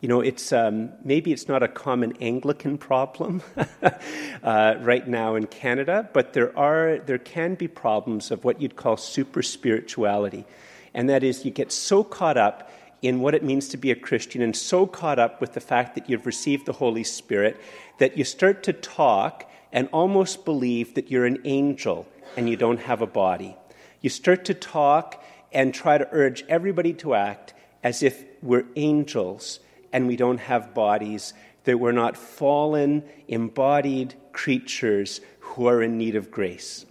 You 0.00 0.08
know, 0.08 0.20
it's 0.22 0.50
um, 0.52 0.92
maybe 1.04 1.30
it's 1.30 1.46
not 1.46 1.62
a 1.62 1.68
common 1.68 2.16
Anglican 2.22 2.78
problem 2.78 3.42
uh, 4.42 4.76
right 4.80 5.06
now 5.06 5.34
in 5.34 5.46
Canada, 5.46 6.08
but 6.14 6.32
there 6.32 6.56
are 6.58 6.98
there 6.98 7.18
can 7.18 7.54
be 7.54 7.68
problems 7.68 8.30
of 8.30 8.42
what 8.42 8.62
you'd 8.62 8.76
call 8.76 8.96
super 8.96 9.42
spirituality, 9.42 10.46
and 10.94 11.10
that 11.10 11.22
is 11.22 11.44
you 11.44 11.50
get 11.50 11.70
so 11.70 12.02
caught 12.02 12.38
up 12.38 12.70
in 13.02 13.20
what 13.20 13.34
it 13.34 13.42
means 13.42 13.68
to 13.68 13.76
be 13.76 13.90
a 13.90 13.94
Christian 13.94 14.40
and 14.42 14.56
so 14.56 14.86
caught 14.86 15.18
up 15.18 15.40
with 15.40 15.52
the 15.52 15.60
fact 15.60 15.94
that 15.94 16.08
you've 16.08 16.26
received 16.26 16.66
the 16.66 16.72
Holy 16.72 17.04
Spirit 17.04 17.60
that 17.98 18.16
you 18.16 18.24
start 18.24 18.62
to 18.62 18.72
talk 18.72 19.50
and 19.72 19.88
almost 19.92 20.44
believe 20.44 20.94
that 20.94 21.10
you're 21.10 21.26
an 21.26 21.38
angel 21.44 22.06
and 22.36 22.48
you 22.48 22.56
don't 22.56 22.80
have 22.80 23.00
a 23.00 23.06
body. 23.06 23.56
You 24.00 24.10
start 24.10 24.44
to 24.46 24.54
talk 24.54 25.22
and 25.52 25.72
try 25.72 25.98
to 25.98 26.08
urge 26.10 26.44
everybody 26.48 26.92
to 26.94 27.14
act 27.14 27.54
as 27.82 28.02
if 28.02 28.24
we're 28.42 28.66
angels 28.76 29.60
and 29.92 30.06
we 30.06 30.16
don't 30.16 30.40
have 30.40 30.74
bodies, 30.74 31.34
that 31.64 31.78
we're 31.78 31.92
not 31.92 32.16
fallen, 32.16 33.04
embodied 33.28 34.14
creatures 34.32 35.20
who 35.40 35.66
are 35.66 35.82
in 35.82 35.98
need 35.98 36.16
of 36.16 36.30
grace. 36.30 36.86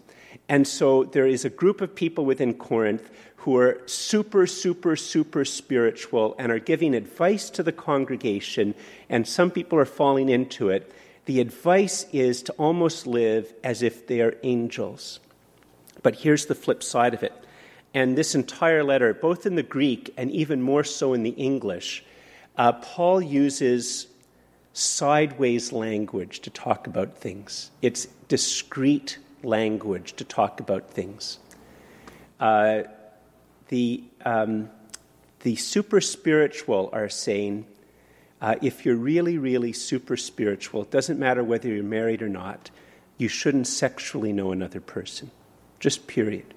And 0.47 0.67
so 0.67 1.03
there 1.03 1.27
is 1.27 1.45
a 1.45 1.49
group 1.49 1.81
of 1.81 1.95
people 1.95 2.25
within 2.25 2.53
Corinth 2.53 3.09
who 3.37 3.57
are 3.57 3.81
super, 3.85 4.45
super, 4.45 4.95
super 4.95 5.45
spiritual 5.45 6.35
and 6.37 6.51
are 6.51 6.59
giving 6.59 6.93
advice 6.93 7.49
to 7.51 7.63
the 7.63 7.71
congregation, 7.71 8.75
and 9.07 9.27
some 9.27 9.49
people 9.49 9.79
are 9.79 9.85
falling 9.85 10.29
into 10.29 10.69
it 10.69 10.91
the 11.29 11.41
advice 11.41 12.07
is 12.11 12.41
to 12.41 12.53
almost 12.53 13.05
live 13.05 13.53
as 13.63 13.83
if 13.83 14.07
they 14.07 14.19
are 14.21 14.33
angels. 14.41 15.19
But 16.01 16.15
here's 16.15 16.47
the 16.47 16.55
flip 16.55 16.81
side 16.81 17.13
of 17.13 17.21
it. 17.21 17.33
And 17.93 18.17
this 18.17 18.33
entire 18.33 18.83
letter, 18.83 19.13
both 19.13 19.45
in 19.45 19.53
the 19.53 19.61
Greek 19.61 20.11
and 20.17 20.31
even 20.31 20.59
more 20.59 20.83
so 20.83 21.13
in 21.13 21.21
the 21.21 21.29
English, 21.29 22.03
uh, 22.59 22.73
Paul 22.73 23.21
uses 23.21 24.07
sideways 24.73 25.71
language 25.71 26.41
to 26.41 26.49
talk 26.49 26.87
about 26.87 27.17
things. 27.17 27.71
It's 27.81 28.05
discreet 28.27 29.17
language 29.43 30.13
to 30.17 30.25
talk 30.25 30.59
about 30.59 30.91
things. 30.91 31.39
Uh, 32.37 32.83
the, 33.69 34.03
um, 34.25 34.69
the 35.39 35.55
super 35.55 36.01
spiritual 36.01 36.89
are 36.91 37.07
saying, 37.07 37.65
uh, 38.41 38.55
if 38.61 38.85
you're 38.85 38.95
really, 38.95 39.37
really 39.37 39.71
super 39.71 40.17
spiritual, 40.17 40.81
it 40.81 40.91
doesn't 40.91 41.17
matter 41.17 41.43
whether 41.43 41.69
you're 41.69 41.81
married 41.81 42.21
or 42.21 42.29
not, 42.29 42.71
you 43.17 43.29
shouldn't 43.29 43.67
sexually 43.67 44.33
know 44.33 44.51
another 44.51 44.81
person. 44.81 45.31
Just 45.79 46.07
period. 46.07 46.53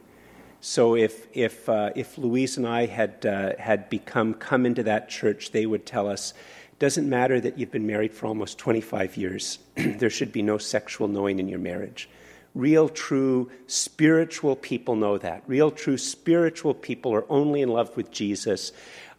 So 0.64 0.95
if, 0.95 1.26
if, 1.37 1.69
uh, 1.69 1.90
if 1.97 2.16
Louise 2.16 2.57
and 2.57 2.69
I 2.69 2.87
had, 2.87 3.26
uh, 3.26 3.57
had 3.59 3.90
become, 3.90 4.33
come 4.33 4.64
into 4.64 4.85
that 4.85 5.09
church, 5.09 5.50
they 5.50 5.66
would 5.66 5.85
tell 5.85 6.09
us, 6.09 6.35
doesn't 6.78 7.09
matter 7.09 7.40
that 7.40 7.59
you've 7.59 7.73
been 7.73 7.87
married 7.87 8.14
for 8.14 8.26
almost 8.26 8.59
25 8.59 9.16
years, 9.16 9.59
there 9.75 10.09
should 10.09 10.31
be 10.31 10.40
no 10.40 10.59
sexual 10.59 11.09
knowing 11.09 11.40
in 11.40 11.49
your 11.49 11.59
marriage. 11.59 12.09
Real, 12.54 12.88
true, 12.88 13.50
spiritual 13.66 14.54
people 14.54 14.95
know 14.95 15.19
that. 15.19 15.42
Real, 15.49 15.73
true, 15.73 15.99
spiritual 15.99 16.75
people 16.75 17.12
are 17.12 17.26
only 17.28 17.61
in 17.61 17.69
love 17.69 17.97
with 17.97 18.12
Jesus, 18.12 18.71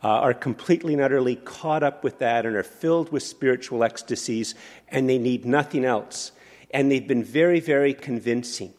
uh, 0.01 0.07
are 0.07 0.33
completely 0.33 0.93
and 0.93 1.01
utterly 1.01 1.35
caught 1.35 1.83
up 1.83 2.05
with 2.05 2.19
that, 2.19 2.45
and 2.45 2.55
are 2.55 2.63
filled 2.63 3.11
with 3.11 3.21
spiritual 3.21 3.83
ecstasies, 3.83 4.55
and 4.87 5.09
they 5.09 5.17
need 5.17 5.43
nothing 5.43 5.83
else. 5.83 6.31
And 6.71 6.89
they've 6.89 7.05
been 7.05 7.23
very, 7.23 7.59
very 7.59 7.93
convincing. 7.93 8.73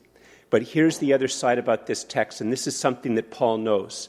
But 0.54 0.62
here's 0.62 0.98
the 0.98 1.12
other 1.14 1.26
side 1.26 1.58
about 1.58 1.88
this 1.88 2.04
text, 2.04 2.40
and 2.40 2.52
this 2.52 2.68
is 2.68 2.78
something 2.78 3.16
that 3.16 3.32
Paul 3.32 3.58
knows 3.58 4.08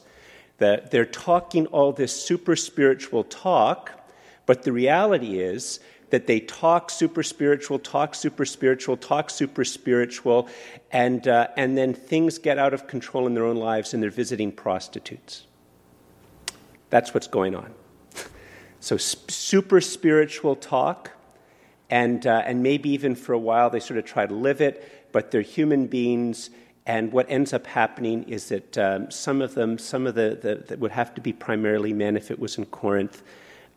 that 0.58 0.92
they're 0.92 1.04
talking 1.04 1.66
all 1.66 1.90
this 1.90 2.12
super 2.12 2.54
spiritual 2.54 3.24
talk, 3.24 3.90
but 4.46 4.62
the 4.62 4.70
reality 4.70 5.40
is 5.40 5.80
that 6.10 6.28
they 6.28 6.38
talk 6.38 6.88
super 6.90 7.24
spiritual, 7.24 7.80
talk 7.80 8.14
super 8.14 8.44
spiritual, 8.44 8.96
talk 8.96 9.28
super 9.28 9.64
spiritual, 9.64 10.48
and, 10.92 11.26
uh, 11.26 11.48
and 11.56 11.76
then 11.76 11.92
things 11.92 12.38
get 12.38 12.60
out 12.60 12.72
of 12.72 12.86
control 12.86 13.26
in 13.26 13.34
their 13.34 13.44
own 13.44 13.56
lives 13.56 13.92
and 13.92 14.00
they're 14.00 14.08
visiting 14.08 14.52
prostitutes. 14.52 15.48
That's 16.90 17.12
what's 17.12 17.26
going 17.26 17.56
on. 17.56 17.74
So, 18.78 18.96
super 18.98 19.80
spiritual 19.80 20.54
talk, 20.54 21.10
and, 21.90 22.24
uh, 22.24 22.42
and 22.44 22.62
maybe 22.62 22.90
even 22.90 23.16
for 23.16 23.32
a 23.32 23.38
while 23.38 23.68
they 23.68 23.80
sort 23.80 23.98
of 23.98 24.04
try 24.04 24.26
to 24.26 24.34
live 24.34 24.60
it, 24.60 24.95
but 25.16 25.30
they're 25.30 25.40
human 25.40 25.86
beings. 25.86 26.50
And 26.84 27.10
what 27.10 27.24
ends 27.30 27.54
up 27.54 27.66
happening 27.66 28.24
is 28.24 28.50
that 28.50 28.76
um, 28.76 29.10
some 29.10 29.40
of 29.40 29.54
them, 29.54 29.78
some 29.78 30.06
of 30.06 30.14
the, 30.14 30.38
the, 30.42 30.56
that 30.68 30.78
would 30.78 30.90
have 30.90 31.14
to 31.14 31.22
be 31.22 31.32
primarily 31.32 31.94
men 31.94 32.18
if 32.18 32.30
it 32.30 32.38
was 32.38 32.58
in 32.58 32.66
Corinth, 32.66 33.22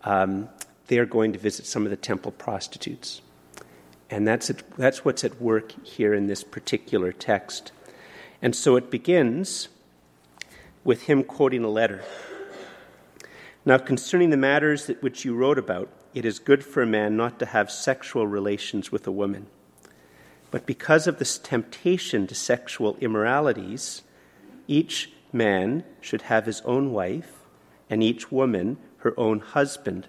um, 0.03 0.49
they 0.87 0.97
are 0.97 1.05
going 1.05 1.31
to 1.31 1.39
visit 1.39 1.65
some 1.65 1.85
of 1.85 1.91
the 1.91 1.95
temple 1.95 2.33
prostitutes. 2.33 3.21
And 4.09 4.27
that's, 4.27 4.49
it, 4.49 4.63
that's 4.75 5.05
what's 5.05 5.23
at 5.23 5.41
work 5.41 5.71
here 5.85 6.13
in 6.13 6.27
this 6.27 6.43
particular 6.43 7.13
text. 7.13 7.71
And 8.41 8.53
so 8.53 8.75
it 8.75 8.91
begins 8.91 9.69
with 10.83 11.03
him 11.03 11.23
quoting 11.23 11.63
a 11.63 11.69
letter. 11.69 12.03
Now, 13.63 13.77
concerning 13.77 14.29
the 14.29 14.35
matters 14.35 14.87
that 14.87 15.01
which 15.01 15.23
you 15.23 15.35
wrote 15.35 15.57
about, 15.57 15.87
it 16.13 16.25
is 16.25 16.37
good 16.37 16.65
for 16.65 16.81
a 16.81 16.85
man 16.85 17.15
not 17.15 17.39
to 17.39 17.45
have 17.45 17.71
sexual 17.71 18.27
relations 18.27 18.91
with 18.91 19.07
a 19.07 19.11
woman. 19.13 19.47
But 20.51 20.65
because 20.65 21.07
of 21.07 21.19
this 21.19 21.37
temptation 21.37 22.27
to 22.27 22.35
sexual 22.35 22.97
immoralities, 22.99 24.01
each 24.67 25.11
man 25.31 25.83
should 26.01 26.23
have 26.23 26.45
his 26.45 26.61
own 26.61 26.91
wife, 26.91 27.43
and 27.89 28.03
each 28.03 28.31
woman 28.31 28.77
her 28.97 29.13
own 29.17 29.39
husband. 29.39 30.07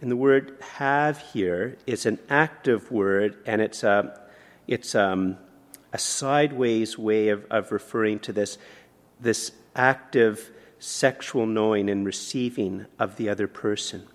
And 0.00 0.10
the 0.10 0.16
word 0.16 0.56
have 0.76 1.18
here 1.18 1.76
is 1.86 2.06
an 2.06 2.18
active 2.28 2.90
word, 2.90 3.36
and 3.46 3.60
it's 3.60 3.82
a, 3.82 4.20
it's 4.66 4.94
um, 4.94 5.38
a 5.92 5.98
sideways 5.98 6.98
way 6.98 7.28
of, 7.28 7.44
of 7.50 7.72
referring 7.72 8.18
to 8.20 8.32
this, 8.32 8.58
this 9.20 9.52
active 9.74 10.50
sexual 10.78 11.46
knowing 11.46 11.88
and 11.88 12.04
receiving 12.04 12.86
of 12.98 13.16
the 13.16 13.28
other 13.28 13.48
person. 13.48 14.06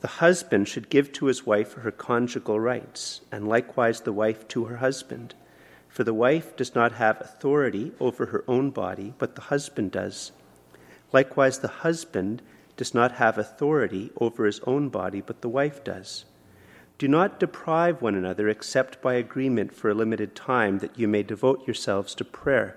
The 0.00 0.08
husband 0.08 0.68
should 0.68 0.90
give 0.90 1.12
to 1.14 1.26
his 1.26 1.44
wife 1.44 1.72
her 1.72 1.90
conjugal 1.90 2.60
rights, 2.60 3.20
and 3.32 3.48
likewise 3.48 4.02
the 4.02 4.12
wife 4.12 4.46
to 4.48 4.66
her 4.66 4.76
husband. 4.76 5.34
For 5.88 6.04
the 6.04 6.14
wife 6.14 6.54
does 6.54 6.74
not 6.74 6.92
have 6.92 7.20
authority 7.20 7.92
over 7.98 8.26
her 8.26 8.44
own 8.46 8.70
body, 8.70 9.14
but 9.18 9.34
the 9.34 9.42
husband 9.42 9.90
does. 9.90 10.30
Likewise, 11.12 11.58
the 11.58 11.68
husband 11.68 12.42
does 12.76 12.94
not 12.94 13.12
have 13.12 13.38
authority 13.38 14.12
over 14.20 14.44
his 14.44 14.60
own 14.60 14.88
body, 14.88 15.20
but 15.20 15.40
the 15.40 15.48
wife 15.48 15.82
does. 15.82 16.26
Do 16.98 17.08
not 17.08 17.40
deprive 17.40 18.00
one 18.00 18.14
another 18.14 18.48
except 18.48 19.02
by 19.02 19.14
agreement 19.14 19.74
for 19.74 19.90
a 19.90 19.94
limited 19.94 20.36
time, 20.36 20.78
that 20.78 20.96
you 20.96 21.08
may 21.08 21.24
devote 21.24 21.66
yourselves 21.66 22.14
to 22.16 22.24
prayer. 22.24 22.76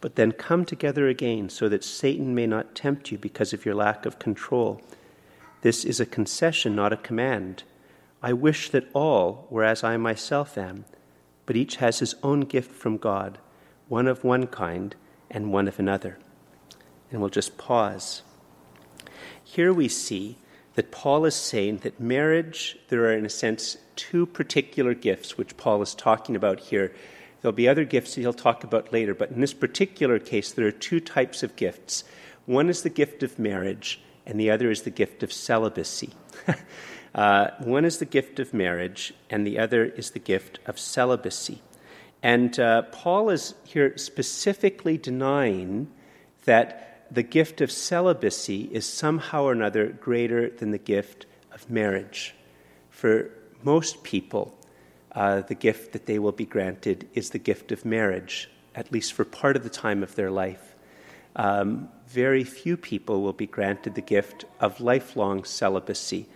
But 0.00 0.16
then 0.16 0.32
come 0.32 0.64
together 0.64 1.06
again, 1.06 1.50
so 1.50 1.68
that 1.68 1.84
Satan 1.84 2.34
may 2.34 2.46
not 2.46 2.74
tempt 2.74 3.12
you 3.12 3.18
because 3.18 3.52
of 3.52 3.64
your 3.64 3.74
lack 3.76 4.06
of 4.06 4.18
control. 4.18 4.80
This 5.62 5.84
is 5.84 5.98
a 5.98 6.06
concession, 6.06 6.76
not 6.76 6.92
a 6.92 6.96
command. 6.96 7.64
I 8.22 8.32
wish 8.32 8.70
that 8.70 8.88
all 8.92 9.46
were 9.50 9.64
as 9.64 9.82
I 9.82 9.96
myself 9.96 10.56
am, 10.56 10.84
but 11.46 11.56
each 11.56 11.76
has 11.76 11.98
his 11.98 12.14
own 12.22 12.40
gift 12.40 12.72
from 12.72 12.96
God, 12.96 13.38
one 13.88 14.06
of 14.06 14.22
one 14.22 14.46
kind 14.46 14.94
and 15.30 15.52
one 15.52 15.66
of 15.66 15.78
another. 15.78 16.18
And 17.10 17.20
we'll 17.20 17.30
just 17.30 17.58
pause. 17.58 18.22
Here 19.42 19.72
we 19.72 19.88
see 19.88 20.36
that 20.74 20.92
Paul 20.92 21.24
is 21.24 21.34
saying 21.34 21.78
that 21.78 21.98
marriage, 21.98 22.78
there 22.88 23.04
are, 23.06 23.12
in 23.12 23.26
a 23.26 23.30
sense, 23.30 23.78
two 23.96 24.26
particular 24.26 24.94
gifts 24.94 25.36
which 25.36 25.56
Paul 25.56 25.82
is 25.82 25.94
talking 25.94 26.36
about 26.36 26.60
here. 26.60 26.94
There'll 27.40 27.52
be 27.52 27.68
other 27.68 27.84
gifts 27.84 28.14
that 28.14 28.20
he'll 28.20 28.32
talk 28.32 28.62
about 28.62 28.92
later, 28.92 29.14
but 29.14 29.30
in 29.30 29.40
this 29.40 29.54
particular 29.54 30.20
case, 30.20 30.52
there 30.52 30.66
are 30.66 30.72
two 30.72 31.00
types 31.00 31.42
of 31.42 31.56
gifts. 31.56 32.04
One 32.46 32.68
is 32.68 32.82
the 32.82 32.90
gift 32.90 33.24
of 33.24 33.38
marriage, 33.38 34.00
and 34.28 34.38
the 34.38 34.50
other 34.50 34.70
is 34.70 34.82
the 34.82 34.90
gift 34.90 35.22
of 35.22 35.32
celibacy. 35.32 36.10
uh, 37.14 37.48
one 37.58 37.84
is 37.84 37.98
the 37.98 38.04
gift 38.04 38.38
of 38.38 38.52
marriage, 38.52 39.14
and 39.30 39.46
the 39.46 39.58
other 39.58 39.86
is 39.86 40.10
the 40.10 40.18
gift 40.18 40.58
of 40.66 40.78
celibacy. 40.78 41.62
And 42.22 42.58
uh, 42.60 42.82
Paul 42.82 43.30
is 43.30 43.54
here 43.64 43.96
specifically 43.96 44.98
denying 44.98 45.90
that 46.44 47.06
the 47.10 47.22
gift 47.22 47.62
of 47.62 47.72
celibacy 47.72 48.68
is 48.70 48.86
somehow 48.86 49.44
or 49.44 49.52
another 49.52 49.86
greater 49.86 50.50
than 50.50 50.72
the 50.72 50.78
gift 50.78 51.24
of 51.52 51.70
marriage. 51.70 52.34
For 52.90 53.30
most 53.62 54.02
people, 54.02 54.54
uh, 55.12 55.40
the 55.40 55.54
gift 55.54 55.92
that 55.92 56.04
they 56.04 56.18
will 56.18 56.32
be 56.32 56.44
granted 56.44 57.08
is 57.14 57.30
the 57.30 57.38
gift 57.38 57.72
of 57.72 57.84
marriage, 57.84 58.50
at 58.74 58.92
least 58.92 59.14
for 59.14 59.24
part 59.24 59.56
of 59.56 59.64
the 59.64 59.70
time 59.70 60.02
of 60.02 60.16
their 60.16 60.30
life. 60.30 60.67
Um, 61.36 61.88
very 62.08 62.44
few 62.44 62.76
people 62.76 63.22
will 63.22 63.32
be 63.32 63.46
granted 63.46 63.94
the 63.94 64.00
gift 64.00 64.44
of 64.60 64.80
lifelong 64.80 65.44
celibacy. 65.44 66.26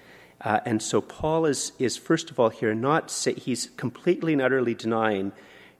Uh, 0.40 0.60
and 0.64 0.82
so 0.82 1.00
Paul 1.00 1.46
is, 1.46 1.72
is, 1.78 1.96
first 1.96 2.30
of 2.30 2.38
all, 2.38 2.50
here 2.50 2.74
not, 2.74 3.10
say, 3.10 3.32
he's 3.32 3.70
completely 3.76 4.32
and 4.32 4.42
utterly 4.42 4.74
denying 4.74 5.32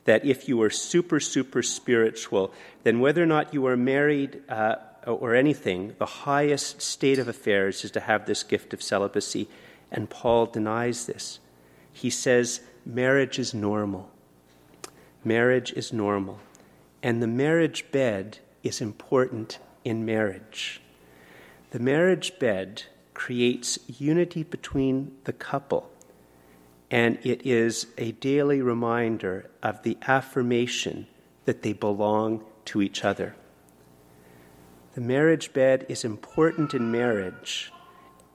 that 0.04 0.24
if 0.24 0.48
you 0.48 0.60
are 0.62 0.70
super, 0.70 1.20
super 1.20 1.62
spiritual, 1.62 2.52
then 2.82 3.00
whether 3.00 3.22
or 3.22 3.26
not 3.26 3.52
you 3.52 3.66
are 3.66 3.76
married 3.76 4.42
uh, 4.48 4.76
or 5.06 5.34
anything, 5.34 5.94
the 5.98 6.06
highest 6.06 6.80
state 6.80 7.18
of 7.18 7.28
affairs 7.28 7.84
is 7.84 7.90
to 7.92 8.00
have 8.00 8.26
this 8.26 8.42
gift 8.42 8.72
of 8.72 8.82
celibacy. 8.82 9.48
And 9.90 10.08
Paul 10.08 10.46
denies 10.46 11.06
this. 11.06 11.38
He 11.92 12.10
says 12.10 12.60
marriage 12.86 13.38
is 13.38 13.52
normal. 13.52 14.10
Marriage 15.24 15.72
is 15.72 15.92
normal. 15.92 16.40
And 17.02 17.22
the 17.22 17.26
marriage 17.26 17.90
bed 17.92 18.38
is 18.62 18.80
important 18.80 19.58
in 19.84 20.04
marriage. 20.04 20.80
The 21.70 21.78
marriage 21.78 22.38
bed 22.38 22.84
creates 23.14 23.78
unity 23.86 24.42
between 24.42 25.12
the 25.24 25.32
couple, 25.32 25.90
and 26.90 27.18
it 27.22 27.46
is 27.46 27.86
a 27.98 28.12
daily 28.12 28.60
reminder 28.60 29.50
of 29.62 29.82
the 29.82 29.96
affirmation 30.06 31.06
that 31.44 31.62
they 31.62 31.72
belong 31.72 32.44
to 32.66 32.82
each 32.82 33.04
other. 33.04 33.34
The 34.94 35.00
marriage 35.00 35.52
bed 35.52 35.86
is 35.88 36.04
important 36.04 36.74
in 36.74 36.92
marriage. 36.92 37.72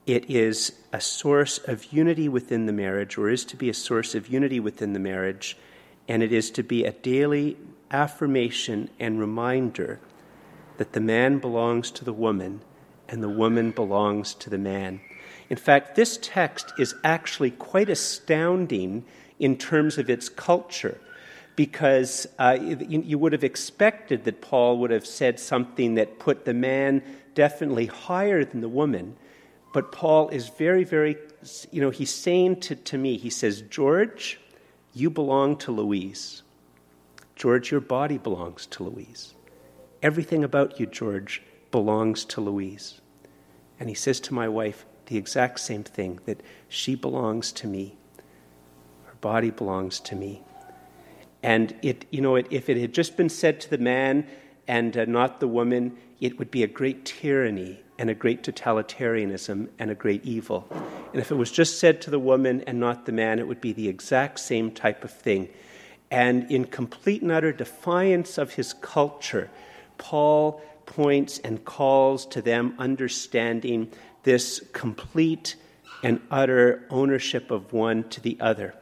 It 0.08 0.30
is 0.30 0.74
a 0.92 1.00
source 1.00 1.60
of 1.60 1.94
unity 1.94 2.28
within 2.28 2.66
the 2.66 2.74
marriage, 2.74 3.18
or 3.18 3.30
is 3.30 3.46
to 3.46 3.56
be 3.56 3.70
a 3.70 3.74
source 3.74 4.16
of 4.16 4.28
unity 4.28 4.60
within 4.60 4.94
the 4.94 5.00
marriage, 5.00 5.58
and 6.08 6.24
it 6.24 6.32
is 6.32 6.50
to 6.52 6.64
be 6.64 6.86
a 6.86 6.94
daily 6.94 7.58
affirmation 7.92 8.90
and 9.00 9.20
reminder 9.20 10.00
that 10.78 10.94
the 10.94 11.00
man 11.00 11.40
belongs 11.40 11.92
to 11.92 12.06
the 12.06 12.14
woman 12.14 12.62
and 13.10 13.24
the 13.24 13.30
woman 13.30 13.72
belongs 13.72 14.34
to 14.36 14.50
the 14.50 14.58
man. 14.58 15.00
In 15.50 15.58
fact, 15.58 15.96
this 15.96 16.20
text 16.22 16.74
is 16.78 16.96
actually 17.04 17.52
quite 17.52 17.90
astounding 17.90 19.06
in 19.40 19.58
terms 19.58 19.98
of 19.98 20.10
its 20.10 20.30
culture 20.30 21.00
because 21.56 22.28
uh, 22.38 22.58
you, 22.60 23.02
you, 23.02 23.18
would 23.18 23.34
have 23.34 23.44
expected 23.44 24.26
that 24.26 24.42
Paul 24.42 24.78
would 24.80 24.92
have 24.92 25.06
said 25.06 25.40
something 25.40 25.96
that 25.96 26.20
put 26.20 26.46
the 26.46 26.54
man 26.54 27.02
definitely 27.34 27.88
higher 27.88 28.46
than 28.46 28.62
the 28.62 28.70
woman. 28.70 29.16
But 29.74 29.92
Paul 29.92 30.30
is 30.30 30.50
very, 30.50 30.84
very, 30.84 31.18
you 31.72 31.82
know, 31.82 31.90
he's 31.90 32.14
saying 32.14 32.60
to, 32.62 32.76
to 32.76 32.98
me, 32.98 33.18
he 33.18 33.32
says, 33.32 33.62
George, 33.62 34.40
you 34.94 35.10
belong 35.10 35.58
to 35.58 35.72
Louise. 35.72 36.44
George, 37.36 37.72
your 37.72 37.82
body 37.82 38.18
belongs 38.18 38.68
to 38.68 38.84
Louise. 38.84 39.34
Everything 40.02 40.44
about 40.44 40.80
you, 40.80 40.86
George, 40.86 41.42
belongs 41.72 42.26
to 42.26 42.42
Louise. 42.42 43.02
And 43.80 43.90
he 43.90 43.96
says 43.96 44.20
to 44.22 44.34
my 44.34 44.48
wife 44.48 44.86
the 45.08 45.18
exact 45.18 45.60
same 45.60 45.84
thing 45.84 46.20
that 46.26 46.42
she 46.68 46.96
belongs 46.96 47.52
to 47.54 47.68
me. 47.68 47.98
Her 49.06 49.16
body 49.22 49.52
belongs 49.52 50.00
to 50.02 50.16
me. 50.16 50.44
And 51.44 51.76
it, 51.82 52.06
you 52.10 52.22
know, 52.22 52.36
it, 52.36 52.48
if 52.50 52.70
it 52.70 52.78
had 52.78 52.94
just 52.94 53.16
been 53.16 53.30
said 53.30 53.60
to 53.62 53.70
the 53.70 53.78
man 53.78 54.28
and 54.68 54.98
uh, 54.98 55.06
not 55.06 55.40
the 55.40 55.48
woman, 55.48 55.98
it 56.20 56.40
would 56.40 56.52
be 56.52 56.64
a 56.64 56.68
great 56.68 57.06
tyranny 57.06 57.80
and 58.00 58.10
a 58.10 58.16
great 58.16 58.44
totalitarianism 58.44 59.70
and 59.80 59.92
a 59.92 59.96
great 59.96 60.24
evil. 60.26 60.68
And 61.14 61.22
if 61.22 61.32
it 61.32 61.36
was 61.36 61.52
just 61.52 61.80
said 61.80 62.02
to 62.02 62.12
the 62.12 62.20
woman 62.20 62.64
and 62.68 62.80
not 62.80 63.06
the 63.06 63.12
man, 63.12 63.40
it 63.40 63.48
would 63.48 63.62
be 63.62 63.74
the 63.74 63.88
exact 63.88 64.40
same 64.40 64.72
type 64.72 65.04
of 65.04 65.12
thing. 65.12 65.50
And 66.12 66.50
in 66.52 66.66
complete 66.66 67.22
and 67.22 67.32
utter 67.32 67.52
defiance 67.52 68.38
of 68.38 68.54
his 68.54 68.74
culture, 68.74 69.50
Paul 69.98 70.62
points 70.86 71.40
and 71.40 71.64
calls 71.64 72.26
to 72.28 72.42
them 72.42 72.74
understanding 72.78 73.92
this 74.24 74.62
complete 74.74 75.56
and 76.04 76.22
utter 76.32 76.86
ownership 76.90 77.52
of 77.52 77.74
one 77.74 78.04
to 78.10 78.22
the 78.22 78.38
other. 78.40 78.74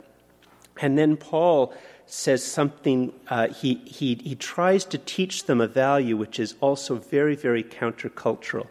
And 0.82 0.98
then 0.98 1.18
Paul 1.18 1.74
says 2.06 2.44
something, 2.44 3.14
uh, 3.28 3.48
he, 3.48 3.76
he, 3.86 4.16
he 4.16 4.36
tries 4.36 4.86
to 4.86 4.98
teach 4.98 5.46
them 5.46 5.62
a 5.62 5.68
value 5.68 6.18
which 6.18 6.40
is 6.40 6.56
also 6.62 6.96
very, 6.96 7.36
very 7.36 7.64
countercultural. 7.64 8.68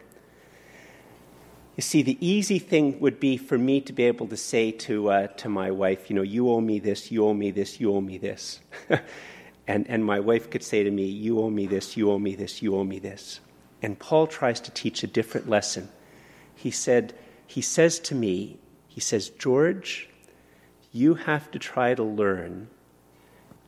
You 1.75 1.81
see, 1.81 2.01
the 2.01 2.17
easy 2.25 2.59
thing 2.59 2.99
would 3.01 3.19
be 3.19 3.35
for 3.35 3.57
me 3.57 3.81
to 3.81 3.91
be 3.91 4.03
able 4.03 4.27
to 4.27 4.37
say 4.37 4.71
to, 4.71 5.09
uh, 5.09 5.27
to 5.27 5.49
my 5.49 5.71
wife, 5.71 6.09
you 6.09 6.15
know, 6.15 6.21
you 6.21 6.49
owe 6.49 6.61
me 6.61 6.79
this, 6.79 7.11
you 7.11 7.25
owe 7.25 7.33
me 7.33 7.51
this, 7.51 7.81
you 7.81 7.93
owe 7.93 8.01
me 8.01 8.17
this. 8.17 8.61
and, 9.67 9.87
and 9.89 10.05
my 10.05 10.19
wife 10.19 10.49
could 10.49 10.63
say 10.63 10.83
to 10.83 10.91
me, 10.91 11.05
you 11.05 11.39
owe 11.39 11.49
me 11.49 11.65
this, 11.65 11.97
you 11.97 12.11
owe 12.11 12.19
me 12.19 12.35
this, 12.35 12.61
you 12.61 12.75
owe 12.75 12.83
me 12.83 12.99
this. 12.99 13.39
And 13.81 13.97
Paul 13.99 14.27
tries 14.27 14.59
to 14.61 14.71
teach 14.71 15.03
a 15.03 15.07
different 15.07 15.49
lesson. 15.49 15.89
He 16.55 16.71
said, 16.71 17.13
he 17.47 17.61
says 17.61 17.99
to 18.01 18.15
me, 18.15 18.57
he 18.87 18.99
says, 18.99 19.29
George, 19.29 20.09
you 20.91 21.15
have 21.15 21.51
to 21.51 21.59
try 21.59 21.93
to 21.93 22.03
learn 22.03 22.69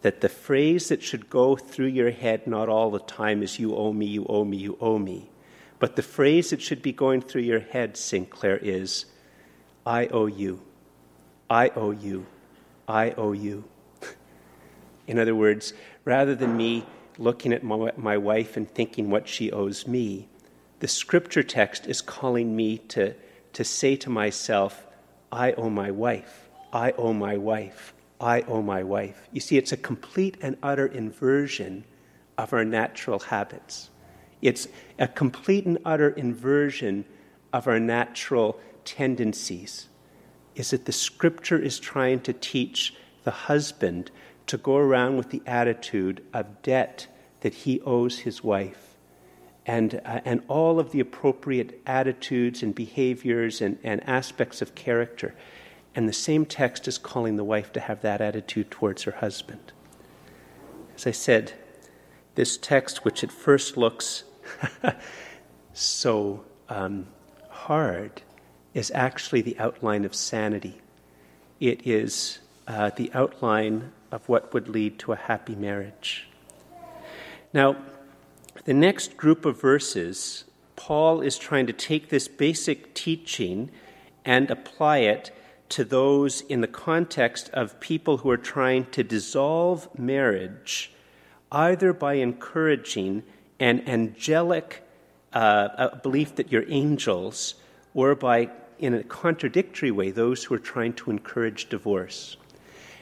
that 0.02 0.22
the 0.22 0.30
phrase 0.30 0.90
that 0.90 1.04
should 1.04 1.30
go 1.30 1.56
through 1.56 1.88
your 1.88 2.12
head 2.12 2.48
not 2.48 2.70
all 2.70 2.92
the 2.92 3.00
time 3.00 3.44
is, 3.44 3.60
You 3.60 3.76
owe 3.76 3.92
me, 3.92 4.06
you 4.06 4.26
owe 4.28 4.46
me, 4.46 4.58
you 4.58 4.78
owe 4.80 5.00
me. 5.00 5.30
But 5.80 5.96
the 5.96 6.04
phrase 6.04 6.52
that 6.52 6.62
should 6.62 6.82
be 6.82 6.92
going 6.92 7.22
through 7.22 7.42
your 7.42 7.60
head, 7.60 7.98
Sinclair, 7.98 8.58
is, 8.58 9.06
I 9.86 10.08
owe 10.08 10.28
you. 10.28 10.62
I 11.50 11.70
owe 11.70 11.92
you. 11.92 12.26
I 12.88 13.12
owe 13.12 13.34
you. 13.34 13.66
In 15.08 15.18
other 15.18 15.36
words, 15.36 15.74
rather 16.06 16.36
than 16.36 16.56
me 16.56 16.86
looking 17.18 17.54
at 17.54 17.64
my, 17.64 17.92
my 17.98 18.18
wife 18.18 18.58
and 18.58 18.70
thinking 18.70 19.10
what 19.10 19.28
she 19.28 19.52
owes 19.52 19.88
me, 19.88 20.28
the 20.80 20.88
scripture 20.88 21.44
text 21.44 21.88
is 21.88 22.02
calling 22.02 22.56
me 22.56 22.78
to, 22.90 23.16
to 23.54 23.64
say 23.64 23.96
to 23.96 24.10
myself, 24.10 24.86
I 25.32 25.54
owe 25.54 25.70
my 25.70 25.90
wife. 25.90 26.50
I 26.72 26.92
owe 26.92 27.14
my 27.14 27.38
wife. 27.38 27.94
I 28.20 28.42
owe 28.42 28.62
my 28.62 28.84
wife. 28.84 29.28
You 29.32 29.40
see, 29.40 29.58
it's 29.58 29.72
a 29.72 29.78
complete 29.78 30.38
and 30.42 30.58
utter 30.62 30.86
inversion 30.86 31.86
of 32.38 32.54
our 32.54 32.66
natural 32.66 33.20
habits. 33.20 33.90
It's 34.42 34.68
a 35.00 35.08
complete 35.08 35.66
and 35.66 35.80
utter 35.86 36.10
inversion 36.10 37.06
of 37.52 37.68
our 37.68 37.80
natural 37.80 38.60
tendencies. 38.86 39.88
Is 40.56 40.72
that 40.72 40.86
the 40.86 40.92
scripture 40.92 41.58
is 41.58 41.80
trying 41.80 42.20
to 42.22 42.34
teach 42.34 42.94
the 43.24 43.32
husband 43.32 44.12
to 44.48 44.58
go 44.58 44.78
around 44.78 45.18
with 45.18 45.30
the 45.30 45.42
attitude 45.46 46.24
of 46.34 46.62
debt 46.62 47.08
that 47.42 47.54
he 47.54 47.82
owes 47.82 48.20
his 48.20 48.44
wife 48.44 48.96
and, 49.66 50.02
uh, 50.06 50.22
and 50.26 50.42
all 50.48 50.80
of 50.80 50.92
the 50.92 51.00
appropriate 51.00 51.82
attitudes 51.86 52.64
and 52.64 52.74
behaviors 52.74 53.62
and, 53.62 53.78
and 53.84 54.02
aspects 54.08 54.62
of 54.62 54.74
character 54.76 55.36
and 55.98 56.08
the 56.08 56.14
same 56.14 56.46
text 56.46 56.88
is 56.88 57.00
calling 57.00 57.38
the 57.38 57.44
wife 57.44 57.74
to 57.74 57.80
have 57.80 58.02
that 58.02 58.22
attitude 58.22 58.70
towards 58.70 59.02
her 59.02 59.14
husband. 59.14 59.72
As 60.96 61.08
I 61.08 61.12
said, 61.12 61.54
this 62.36 62.56
text, 62.56 63.04
which 63.04 63.24
at 63.24 63.32
first 63.32 63.78
looks 63.78 64.24
so 65.74 66.46
um, 66.70 67.08
hard, 67.50 68.22
is 68.76 68.92
actually 68.94 69.42
the 69.42 69.58
outline 69.58 70.06
of 70.06 70.14
sanity. 70.14 70.80
It 71.60 71.88
is 71.88 72.38
uh, 72.68 72.92
the 72.96 73.10
outline 73.14 73.92
of 74.12 74.28
what 74.28 74.54
would 74.54 74.68
lead 74.68 75.00
to 75.00 75.14
a 75.14 75.16
happy 75.16 75.56
marriage. 75.56 76.28
Now, 77.54 77.78
the 78.66 78.74
next 78.74 79.16
group 79.16 79.46
of 79.46 79.60
verses, 79.60 80.44
Paul 80.76 81.22
is 81.22 81.38
trying 81.38 81.68
to 81.68 81.74
take 81.74 82.10
this 82.10 82.28
basic 82.28 82.94
teaching 82.94 83.72
and 84.26 84.52
apply 84.52 85.00
it 85.00 85.32
to 85.70 85.84
those 85.84 86.42
in 86.42 86.62
the 86.62 86.68
context 86.68 87.50
of 87.54 87.80
people 87.80 88.18
who 88.18 88.30
are 88.30 88.38
trying 88.38 88.86
to 88.92 89.04
dissolve 89.04 89.88
marriage, 89.98 90.92
either 91.52 91.94
by 91.94 92.16
encouraging 92.16 93.24
an 93.60 93.88
angelic 93.88 94.84
uh, 95.34 95.96
belief 95.98 96.36
that 96.36 96.52
you're 96.52 96.66
angels, 96.68 97.56
or 97.94 98.16
by, 98.16 98.50
in 98.80 98.94
a 98.94 99.04
contradictory 99.04 99.92
way, 99.92 100.12
those 100.12 100.44
who 100.46 100.56
are 100.56 100.60
trying 100.60 100.94
to 100.94 101.10
encourage 101.10 101.70
divorce. 101.70 102.38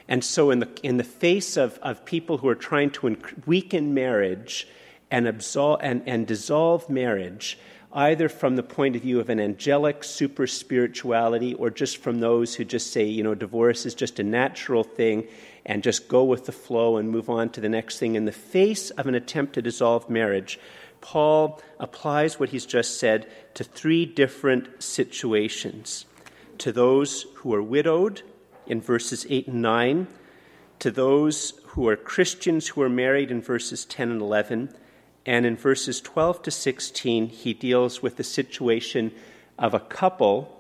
And 0.07 0.23
so, 0.23 0.51
in 0.51 0.59
the, 0.59 0.69
in 0.83 0.97
the 0.97 1.03
face 1.03 1.57
of, 1.57 1.79
of 1.79 2.05
people 2.05 2.37
who 2.37 2.47
are 2.47 2.55
trying 2.55 2.91
to 2.91 3.07
inc- 3.07 3.47
weaken 3.47 3.93
marriage 3.93 4.67
and, 5.09 5.27
absolve, 5.27 5.79
and, 5.81 6.03
and 6.05 6.27
dissolve 6.27 6.89
marriage, 6.89 7.57
either 7.91 8.29
from 8.29 8.55
the 8.55 8.63
point 8.63 8.95
of 8.95 9.01
view 9.01 9.19
of 9.19 9.29
an 9.29 9.39
angelic 9.39 10.03
super 10.03 10.45
spirituality 10.45 11.53
or 11.55 11.69
just 11.69 11.97
from 11.97 12.19
those 12.19 12.53
who 12.53 12.65
just 12.65 12.91
say, 12.91 13.05
you 13.05 13.23
know, 13.23 13.33
divorce 13.33 13.85
is 13.85 13.95
just 13.95 14.19
a 14.19 14.23
natural 14.23 14.83
thing 14.83 15.27
and 15.65 15.81
just 15.81 16.07
go 16.07 16.23
with 16.23 16.45
the 16.45 16.51
flow 16.51 16.97
and 16.97 17.09
move 17.09 17.29
on 17.29 17.49
to 17.49 17.61
the 17.61 17.69
next 17.69 17.97
thing. 17.97 18.15
In 18.15 18.25
the 18.25 18.31
face 18.31 18.91
of 18.91 19.07
an 19.07 19.15
attempt 19.15 19.53
to 19.53 19.61
dissolve 19.61 20.09
marriage, 20.09 20.59
Paul 21.01 21.61
applies 21.79 22.39
what 22.39 22.49
he's 22.49 22.65
just 22.65 22.99
said 22.99 23.27
to 23.53 23.63
three 23.63 24.05
different 24.05 24.83
situations 24.83 26.05
to 26.59 26.71
those 26.71 27.23
who 27.35 27.53
are 27.53 27.63
widowed 27.63 28.21
in 28.67 28.81
verses 28.81 29.25
8 29.29 29.47
and 29.47 29.61
9, 29.61 30.07
to 30.79 30.91
those 30.91 31.53
who 31.67 31.87
are 31.87 31.95
Christians 31.95 32.69
who 32.69 32.81
are 32.81 32.89
married 32.89 33.31
in 33.31 33.41
verses 33.41 33.85
10 33.85 34.11
and 34.11 34.21
11 34.21 34.75
and 35.25 35.45
in 35.45 35.57
verses 35.57 36.01
12 36.01 36.43
to 36.43 36.51
16, 36.51 37.27
he 37.29 37.53
deals 37.53 38.01
with 38.01 38.17
the 38.17 38.23
situation 38.23 39.11
of 39.57 39.73
a 39.73 39.79
couple 39.79 40.51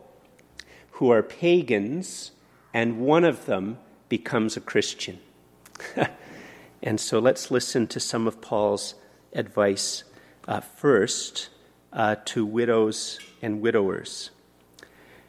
who 0.91 1.11
are 1.11 1.21
pagans, 1.21 2.31
and 2.73 2.99
one 2.99 3.23
of 3.23 3.45
them 3.45 3.77
becomes 4.09 4.57
a 4.57 4.61
Christian. 4.61 5.19
and 6.83 6.99
so 6.99 7.19
let's 7.19 7.51
listen 7.51 7.85
to 7.87 7.99
some 7.99 8.27
of 8.27 8.41
Paul's 8.41 8.95
advice 9.33 10.03
uh, 10.47 10.61
first 10.61 11.49
uh, 11.93 12.15
to 12.25 12.45
widows 12.45 13.19
and 13.41 13.61
widowers. 13.61 14.31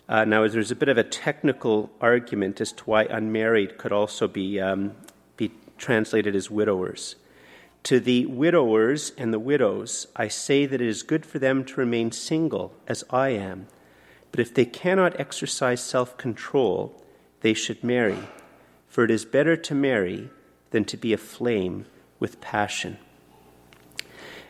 Uh, 0.08 0.24
now, 0.24 0.46
there's 0.46 0.70
a 0.70 0.76
bit 0.76 0.88
of 0.88 0.98
a 0.98 1.02
technical 1.02 1.90
argument 2.00 2.60
as 2.60 2.72
to 2.72 2.84
why 2.84 3.04
unmarried 3.04 3.76
could 3.76 3.92
also 3.92 4.28
be, 4.28 4.60
um, 4.60 4.92
be 5.36 5.50
translated 5.78 6.36
as 6.36 6.48
widowers. 6.48 7.16
To 7.84 7.98
the 7.98 8.26
widowers 8.26 9.12
and 9.18 9.32
the 9.32 9.40
widows, 9.40 10.06
I 10.14 10.28
say 10.28 10.64
that 10.66 10.80
it 10.80 10.86
is 10.86 11.02
good 11.02 11.26
for 11.26 11.38
them 11.38 11.64
to 11.64 11.80
remain 11.80 12.12
single, 12.12 12.72
as 12.86 13.04
I 13.10 13.30
am. 13.30 13.66
But 14.30 14.40
if 14.40 14.54
they 14.54 14.64
cannot 14.64 15.18
exercise 15.18 15.82
self 15.82 16.16
control, 16.16 17.02
they 17.40 17.54
should 17.54 17.82
marry. 17.82 18.18
For 18.88 19.04
it 19.04 19.10
is 19.10 19.24
better 19.24 19.56
to 19.56 19.74
marry 19.74 20.30
than 20.70 20.84
to 20.84 20.96
be 20.96 21.12
aflame 21.12 21.86
with 22.18 22.40
passion. 22.40 22.98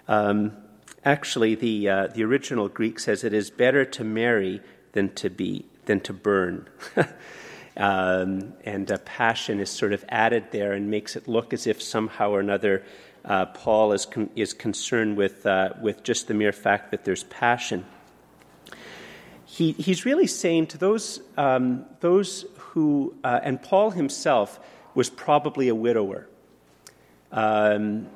Um, 0.09 0.53
actually, 1.05 1.55
the, 1.55 1.89
uh, 1.89 2.07
the 2.09 2.25
original 2.25 2.69
Greek 2.69 2.99
says 2.99 3.25
it 3.25 3.33
is 3.33 3.51
better 3.51 3.85
to 3.85 4.05
marry 4.05 4.61
than 4.97 5.11
to, 5.11 5.29
be, 5.29 5.67
than 5.85 6.01
to 6.01 6.15
burn. 6.15 6.67
um, 7.77 8.55
and 8.65 8.91
uh, 8.91 8.97
passion 9.05 9.61
is 9.61 9.69
sort 9.69 9.93
of 9.93 10.03
added 10.09 10.47
there 10.53 10.73
and 10.73 10.91
makes 10.91 11.17
it 11.17 11.29
look 11.29 11.53
as 11.53 11.67
if 11.67 11.83
somehow 11.83 12.31
or 12.31 12.41
another 12.41 12.83
uh, 13.27 13.45
Paul 13.45 13.93
is, 13.93 14.07
con- 14.07 14.31
is 14.35 14.55
concerned 14.55 15.19
with, 15.19 15.45
uh, 15.45 15.75
with 15.83 16.03
just 16.03 16.29
the 16.29 16.35
mere 16.35 16.53
fact 16.53 16.93
that 16.93 17.05
there's 17.05 17.25
passion. 17.25 17.85
He, 19.45 19.73
he's 19.73 20.07
really 20.07 20.27
saying 20.27 20.69
to 20.69 20.79
those, 20.79 21.21
um, 21.37 21.85
those 22.01 22.47
who, 22.57 23.15
uh, 23.23 23.41
and 23.43 23.61
Paul 23.63 23.91
himself 23.91 24.59
was 24.95 25.11
probably 25.11 25.69
a 25.69 25.75
widower. 25.75 26.27
Um, 27.33 28.09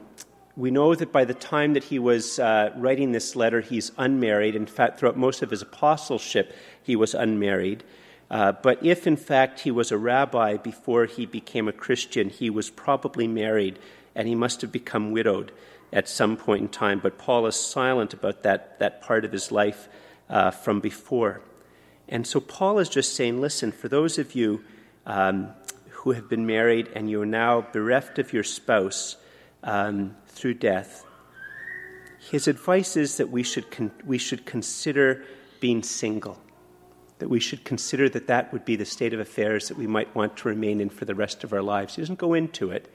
we 0.57 0.71
know 0.71 0.95
that 0.95 1.13
by 1.13 1.25
the 1.25 1.35
time 1.35 1.75
that 1.75 1.85
he 1.85 1.99
was 1.99 2.39
uh, 2.39 2.73
writing 2.77 3.13
this 3.13 3.35
letter, 3.35 3.61
he's 3.61 3.93
unmarried. 3.97 4.55
In 4.55 4.67
fact, 4.67 4.99
throughout 4.99 5.17
most 5.17 5.43
of 5.43 5.51
his 5.51 5.63
apostleship, 5.63 6.55
he 6.83 6.97
was 6.97 7.15
unmarried. 7.15 7.85
Uh, 8.31 8.53
but 8.53 8.85
if, 8.85 9.07
in 9.07 9.17
fact, 9.17 9.61
he 9.61 9.71
was 9.71 9.91
a 9.91 9.99
rabbi 9.99 10.57
before 10.57 11.07
he 11.07 11.27
became 11.27 11.67
a 11.69 11.73
Christian, 11.73 12.31
he 12.31 12.49
was 12.49 12.71
probably 12.71 13.27
married 13.27 13.79
and 14.15 14.29
he 14.29 14.35
must 14.35 14.61
have 14.61 14.71
become 14.71 15.11
widowed 15.11 15.53
at 15.93 16.09
some 16.09 16.37
point 16.37 16.63
in 16.63 16.69
time. 16.69 17.01
But 17.01 17.19
Paul 17.19 17.47
is 17.47 17.57
silent 17.57 18.15
about 18.15 18.43
that, 18.45 18.79
that 18.79 19.03
part 19.03 19.25
of 19.25 19.33
his 19.33 19.51
life 19.51 19.89
uh, 20.29 20.51
from 20.51 20.81
before. 20.81 21.41
And 22.09 22.27
so 22.27 22.41
Paul 22.41 22.79
is 22.79 22.89
just 22.89 23.15
saying 23.15 23.41
listen, 23.41 23.73
for 23.73 23.89
those 23.89 24.19
of 24.19 24.35
you 24.35 24.65
um, 25.07 25.51
who 25.91 26.13
have 26.13 26.29
been 26.29 26.47
married 26.47 26.89
and 26.95 27.11
you 27.11 27.21
are 27.23 27.27
now 27.27 27.61
bereft 27.73 28.19
of 28.19 28.33
your 28.33 28.45
spouse 28.45 29.17
um, 29.63 30.17
through 30.27 30.55
death, 30.55 31.05
his 32.31 32.47
advice 32.47 32.97
is 32.97 33.17
that 33.17 33.31
we 33.31 33.43
should, 33.43 33.71
con- 33.71 33.91
we 34.05 34.19
should 34.19 34.45
consider 34.45 35.25
being 35.59 35.83
single, 35.83 36.39
that 37.21 37.31
we 37.31 37.41
should 37.41 37.65
consider 37.65 38.09
that 38.09 38.27
that 38.27 38.53
would 38.53 38.65
be 38.65 38.77
the 38.77 38.85
state 38.85 39.15
of 39.15 39.21
affairs 39.21 39.69
that 39.69 39.79
we 39.79 39.87
might 39.87 40.15
want 40.15 40.37
to 40.39 40.49
remain 40.49 40.81
in 40.81 40.91
for 40.91 41.05
the 41.05 41.15
rest 41.15 41.45
of 41.45 41.53
our 41.53 41.63
lives. 41.63 41.95
He 41.95 42.03
doesn't 42.03 42.19
go 42.19 42.35
into 42.35 42.71
it, 42.71 42.93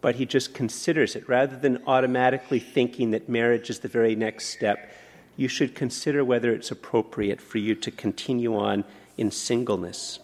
but 0.00 0.16
he 0.16 0.24
just 0.24 0.54
considers 0.54 1.14
it. 1.14 1.28
Rather 1.28 1.56
than 1.56 1.82
automatically 1.86 2.60
thinking 2.60 3.10
that 3.10 3.28
marriage 3.28 3.68
is 3.70 3.80
the 3.80 3.88
very 3.88 4.16
next 4.16 4.46
step, 4.46 4.92
you 5.36 5.48
should 5.48 5.74
consider 5.74 6.24
whether 6.24 6.52
it's 6.52 6.70
appropriate 6.70 7.40
for 7.40 7.58
you 7.58 7.74
to 7.74 7.90
continue 7.90 8.56
on 8.56 8.84
in 9.16 9.30
singleness. 9.30 10.18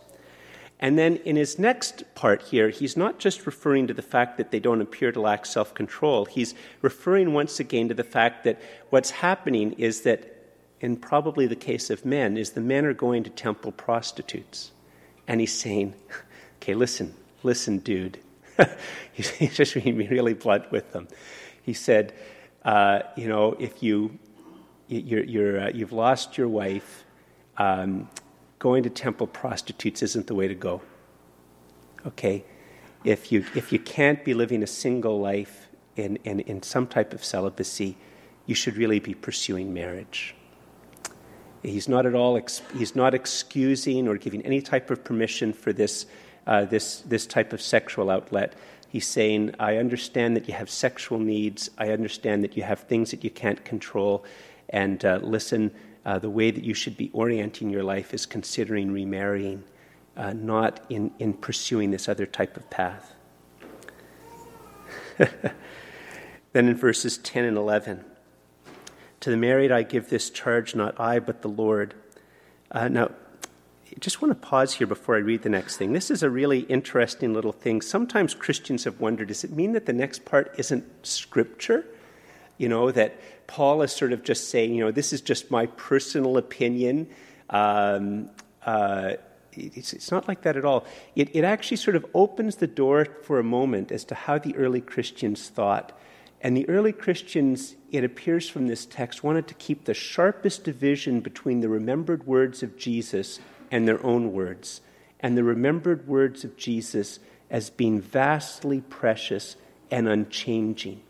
And 0.82 0.98
then 0.98 1.16
in 1.18 1.36
his 1.36 1.60
next 1.60 2.02
part 2.16 2.42
here, 2.42 2.68
he's 2.70 2.96
not 2.96 3.20
just 3.20 3.46
referring 3.46 3.86
to 3.86 3.94
the 3.94 4.02
fact 4.02 4.36
that 4.38 4.50
they 4.50 4.58
don't 4.58 4.80
appear 4.80 5.12
to 5.12 5.20
lack 5.20 5.46
self 5.46 5.74
control. 5.74 6.24
He's 6.24 6.54
referring 6.82 7.32
once 7.32 7.60
again 7.60 7.88
to 7.88 7.94
the 7.94 8.02
fact 8.02 8.42
that 8.44 8.60
what's 8.90 9.10
happening 9.10 9.74
is 9.74 10.00
that, 10.00 10.31
in 10.82 10.96
probably 10.96 11.46
the 11.46 11.56
case 11.56 11.90
of 11.90 12.04
men, 12.04 12.36
is 12.36 12.50
the 12.50 12.60
men 12.60 12.84
are 12.84 12.92
going 12.92 13.22
to 13.22 13.30
temple 13.30 13.70
prostitutes. 13.72 14.72
And 15.28 15.40
he's 15.40 15.56
saying, 15.56 15.94
okay, 16.56 16.74
listen, 16.74 17.14
listen, 17.44 17.78
dude. 17.78 18.18
he's 19.12 19.32
just 19.54 19.74
being 19.74 19.96
really 19.96 20.34
blunt 20.34 20.70
with 20.72 20.92
them. 20.92 21.06
He 21.62 21.72
said, 21.72 22.12
uh, 22.64 23.00
you 23.16 23.28
know, 23.28 23.52
if 23.58 23.82
you 23.82 24.18
you're, 24.88 25.24
you're, 25.24 25.60
uh, 25.60 25.70
you've 25.72 25.92
lost 25.92 26.36
your 26.36 26.48
wife, 26.48 27.04
um, 27.56 28.10
going 28.58 28.82
to 28.82 28.90
temple 28.90 29.26
prostitutes 29.26 30.02
isn't 30.02 30.26
the 30.26 30.34
way 30.34 30.48
to 30.48 30.54
go. 30.54 30.82
Okay? 32.06 32.44
If 33.04 33.32
you, 33.32 33.46
if 33.54 33.72
you 33.72 33.78
can't 33.78 34.22
be 34.24 34.34
living 34.34 34.62
a 34.62 34.66
single 34.66 35.20
life 35.20 35.68
in, 35.96 36.16
in, 36.24 36.40
in 36.40 36.62
some 36.62 36.86
type 36.86 37.14
of 37.14 37.24
celibacy, 37.24 37.96
you 38.44 38.54
should 38.54 38.76
really 38.76 38.98
be 38.98 39.14
pursuing 39.14 39.72
marriage. 39.72 40.34
He's 41.62 41.88
not 41.88 42.06
at 42.06 42.14
all, 42.14 42.36
ex- 42.36 42.62
he's 42.76 42.96
not 42.96 43.14
excusing 43.14 44.08
or 44.08 44.16
giving 44.16 44.44
any 44.44 44.60
type 44.60 44.90
of 44.90 45.04
permission 45.04 45.52
for 45.52 45.72
this, 45.72 46.06
uh, 46.46 46.64
this, 46.64 47.00
this 47.00 47.26
type 47.26 47.52
of 47.52 47.62
sexual 47.62 48.10
outlet. 48.10 48.54
He's 48.88 49.06
saying, 49.06 49.54
I 49.58 49.76
understand 49.76 50.36
that 50.36 50.48
you 50.48 50.54
have 50.54 50.68
sexual 50.68 51.18
needs. 51.18 51.70
I 51.78 51.90
understand 51.90 52.44
that 52.44 52.56
you 52.56 52.62
have 52.62 52.80
things 52.80 53.10
that 53.12 53.24
you 53.24 53.30
can't 53.30 53.64
control 53.64 54.24
and 54.72 55.04
uh, 55.04 55.20
listen, 55.22 55.70
uh, 56.04 56.18
the 56.18 56.30
way 56.30 56.50
that 56.50 56.64
you 56.64 56.74
should 56.74 56.96
be 56.96 57.10
orienting 57.12 57.70
your 57.70 57.84
life 57.84 58.14
is 58.14 58.26
considering 58.26 58.90
remarrying, 58.90 59.62
uh, 60.16 60.32
not 60.32 60.80
in, 60.88 61.12
in 61.18 61.34
pursuing 61.34 61.90
this 61.90 62.08
other 62.08 62.26
type 62.26 62.56
of 62.56 62.68
path. 62.70 63.12
then 65.18 65.28
in 66.68 66.74
verses 66.74 67.18
10 67.18 67.44
and 67.44 67.56
11, 67.56 68.04
to 69.22 69.30
the 69.30 69.36
married 69.36 69.72
I 69.72 69.82
give 69.82 70.10
this 70.10 70.30
charge, 70.30 70.74
not 70.74 70.98
I, 71.00 71.18
but 71.20 71.42
the 71.42 71.48
Lord. 71.48 71.94
Uh, 72.70 72.88
now, 72.88 73.10
I 73.44 73.98
just 74.00 74.20
want 74.20 74.32
to 74.32 74.48
pause 74.48 74.74
here 74.74 74.86
before 74.86 75.16
I 75.16 75.18
read 75.18 75.42
the 75.42 75.48
next 75.48 75.76
thing. 75.76 75.92
This 75.92 76.10
is 76.10 76.22
a 76.22 76.30
really 76.30 76.60
interesting 76.60 77.32
little 77.32 77.52
thing. 77.52 77.82
Sometimes 77.82 78.34
Christians 78.34 78.84
have 78.84 79.00
wondered 79.00 79.28
does 79.28 79.44
it 79.44 79.52
mean 79.52 79.72
that 79.72 79.86
the 79.86 79.92
next 79.92 80.24
part 80.24 80.54
isn't 80.58 80.84
scripture? 81.06 81.84
You 82.58 82.68
know, 82.68 82.90
that 82.90 83.14
Paul 83.46 83.82
is 83.82 83.92
sort 83.92 84.12
of 84.12 84.24
just 84.24 84.50
saying, 84.50 84.74
you 84.74 84.84
know, 84.84 84.90
this 84.90 85.12
is 85.12 85.20
just 85.20 85.50
my 85.50 85.66
personal 85.66 86.36
opinion. 86.36 87.08
Um, 87.50 88.30
uh, 88.64 89.14
it's, 89.52 89.92
it's, 89.92 90.10
not 90.10 90.26
like 90.26 90.42
that 90.42 90.56
at 90.56 90.64
all. 90.64 90.86
It, 91.14 91.34
it 91.34 91.44
actually 91.44 91.76
sort 91.76 91.96
of 91.96 92.06
opens 92.14 92.56
the 92.56 92.66
door 92.66 93.06
for 93.22 93.38
a 93.38 93.44
moment 93.44 93.92
as 93.92 94.04
to 94.06 94.14
how 94.14 94.38
the 94.38 94.56
early 94.56 94.80
Christians 94.80 95.48
thought. 95.48 95.96
And 96.42 96.56
the 96.56 96.68
early 96.68 96.92
Christians, 96.92 97.76
it 97.92 98.02
appears 98.02 98.48
from 98.48 98.66
this 98.66 98.84
text, 98.84 99.22
wanted 99.22 99.46
to 99.46 99.54
keep 99.54 99.84
the 99.84 99.94
sharpest 99.94 100.64
division 100.64 101.20
between 101.20 101.60
the 101.60 101.68
remembered 101.68 102.26
words 102.26 102.64
of 102.64 102.76
Jesus 102.76 103.38
and 103.70 103.86
their 103.86 104.04
own 104.04 104.32
words, 104.32 104.80
and 105.20 105.36
the 105.36 105.44
remembered 105.44 106.08
words 106.08 106.42
of 106.42 106.56
Jesus 106.56 107.20
as 107.48 107.70
being 107.70 108.00
vastly 108.00 108.80
precious 108.80 109.54
and 109.88 110.08
unchanging. 110.08 111.00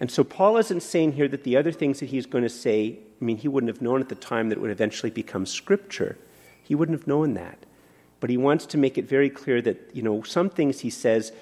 And 0.00 0.10
so 0.10 0.24
Paul 0.24 0.56
isn't 0.56 0.82
saying 0.82 1.12
here 1.12 1.28
that 1.28 1.44
the 1.44 1.56
other 1.56 1.72
things 1.72 2.00
that 2.00 2.06
he's 2.06 2.26
going 2.26 2.44
to 2.44 2.50
say, 2.50 2.98
I 3.20 3.24
mean, 3.24 3.36
he 3.36 3.48
wouldn't 3.48 3.72
have 3.72 3.80
known 3.80 4.00
at 4.00 4.08
the 4.08 4.14
time 4.16 4.48
that 4.48 4.58
it 4.58 4.60
would 4.60 4.70
eventually 4.70 5.10
become 5.10 5.46
scripture. 5.46 6.18
He 6.62 6.74
wouldn't 6.74 6.98
have 6.98 7.06
known 7.06 7.34
that. 7.34 7.58
But 8.18 8.30
he 8.30 8.36
wants 8.36 8.66
to 8.66 8.78
make 8.78 8.98
it 8.98 9.08
very 9.08 9.30
clear 9.30 9.62
that, 9.62 9.90
you 9.94 10.02
know, 10.02 10.22
some 10.22 10.50
things 10.50 10.80
he 10.80 10.90
says 10.90 11.32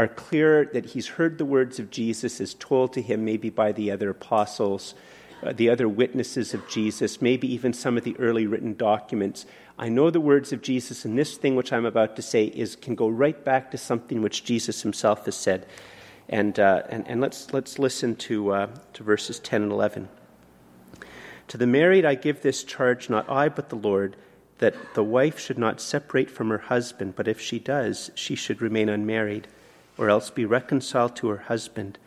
are 0.00 0.08
clear 0.08 0.64
that 0.72 0.86
he's 0.86 1.08
heard 1.08 1.36
the 1.36 1.44
words 1.44 1.78
of 1.78 1.90
Jesus 1.90 2.40
as 2.40 2.54
told 2.54 2.94
to 2.94 3.02
him 3.02 3.22
maybe 3.22 3.50
by 3.50 3.70
the 3.70 3.90
other 3.90 4.08
apostles, 4.08 4.94
uh, 5.42 5.52
the 5.52 5.68
other 5.68 5.88
witnesses 5.88 6.54
of 6.54 6.66
Jesus, 6.68 7.20
maybe 7.20 7.52
even 7.52 7.74
some 7.74 7.98
of 7.98 8.04
the 8.04 8.16
early 8.18 8.46
written 8.46 8.74
documents. 8.74 9.44
I 9.78 9.90
know 9.90 10.08
the 10.08 10.18
words 10.18 10.54
of 10.54 10.62
Jesus, 10.62 11.04
and 11.04 11.18
this 11.18 11.36
thing 11.36 11.54
which 11.54 11.70
I'm 11.70 11.84
about 11.84 12.16
to 12.16 12.22
say 12.22 12.44
is, 12.44 12.76
can 12.76 12.94
go 12.94 13.08
right 13.08 13.44
back 13.44 13.70
to 13.72 13.78
something 13.78 14.22
which 14.22 14.42
Jesus 14.42 14.80
himself 14.80 15.26
has 15.26 15.36
said. 15.36 15.66
And, 16.30 16.58
uh, 16.58 16.84
and, 16.88 17.06
and 17.06 17.20
let's, 17.20 17.52
let's 17.52 17.78
listen 17.78 18.16
to, 18.16 18.52
uh, 18.52 18.66
to 18.94 19.02
verses 19.02 19.38
10 19.38 19.64
and 19.64 19.72
11. 19.72 20.08
To 21.48 21.58
the 21.58 21.66
married 21.66 22.06
I 22.06 22.14
give 22.14 22.40
this 22.40 22.64
charge, 22.64 23.10
not 23.10 23.28
I, 23.28 23.50
but 23.50 23.68
the 23.68 23.76
Lord, 23.76 24.16
that 24.60 24.74
the 24.94 25.04
wife 25.04 25.38
should 25.38 25.58
not 25.58 25.78
separate 25.78 26.30
from 26.30 26.48
her 26.48 26.58
husband, 26.58 27.16
but 27.16 27.28
if 27.28 27.38
she 27.38 27.58
does, 27.58 28.10
she 28.14 28.34
should 28.34 28.62
remain 28.62 28.88
unmarried, 28.88 29.46
or 29.98 30.08
else 30.08 30.30
be 30.30 30.44
reconciled 30.44 31.16
to 31.16 31.28
her 31.28 31.38
husband, 31.38 31.98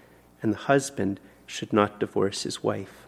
and 0.42 0.54
the 0.54 0.58
husband 0.58 1.20
should 1.46 1.74
not 1.74 2.00
divorce 2.00 2.44
his 2.44 2.64
wife. 2.64 3.08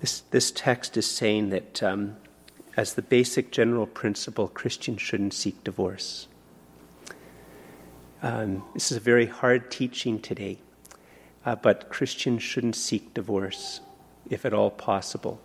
This, 0.00 0.20
this 0.30 0.50
text 0.50 0.96
is 0.96 1.06
saying 1.06 1.50
that, 1.50 1.82
um, 1.82 2.16
as 2.76 2.94
the 2.94 3.02
basic 3.02 3.50
general 3.50 3.86
principle, 3.86 4.48
Christians 4.48 5.02
shouldn't 5.02 5.34
seek 5.34 5.62
divorce. 5.62 6.26
Um, 8.22 8.64
this 8.74 8.90
is 8.90 8.96
a 8.96 9.00
very 9.00 9.26
hard 9.26 9.70
teaching 9.70 10.20
today, 10.20 10.58
uh, 11.44 11.56
but 11.56 11.88
Christians 11.88 12.42
shouldn't 12.42 12.76
seek 12.76 13.14
divorce 13.14 13.80
if 14.28 14.44
at 14.44 14.54
all 14.54 14.70
possible. 14.70 15.40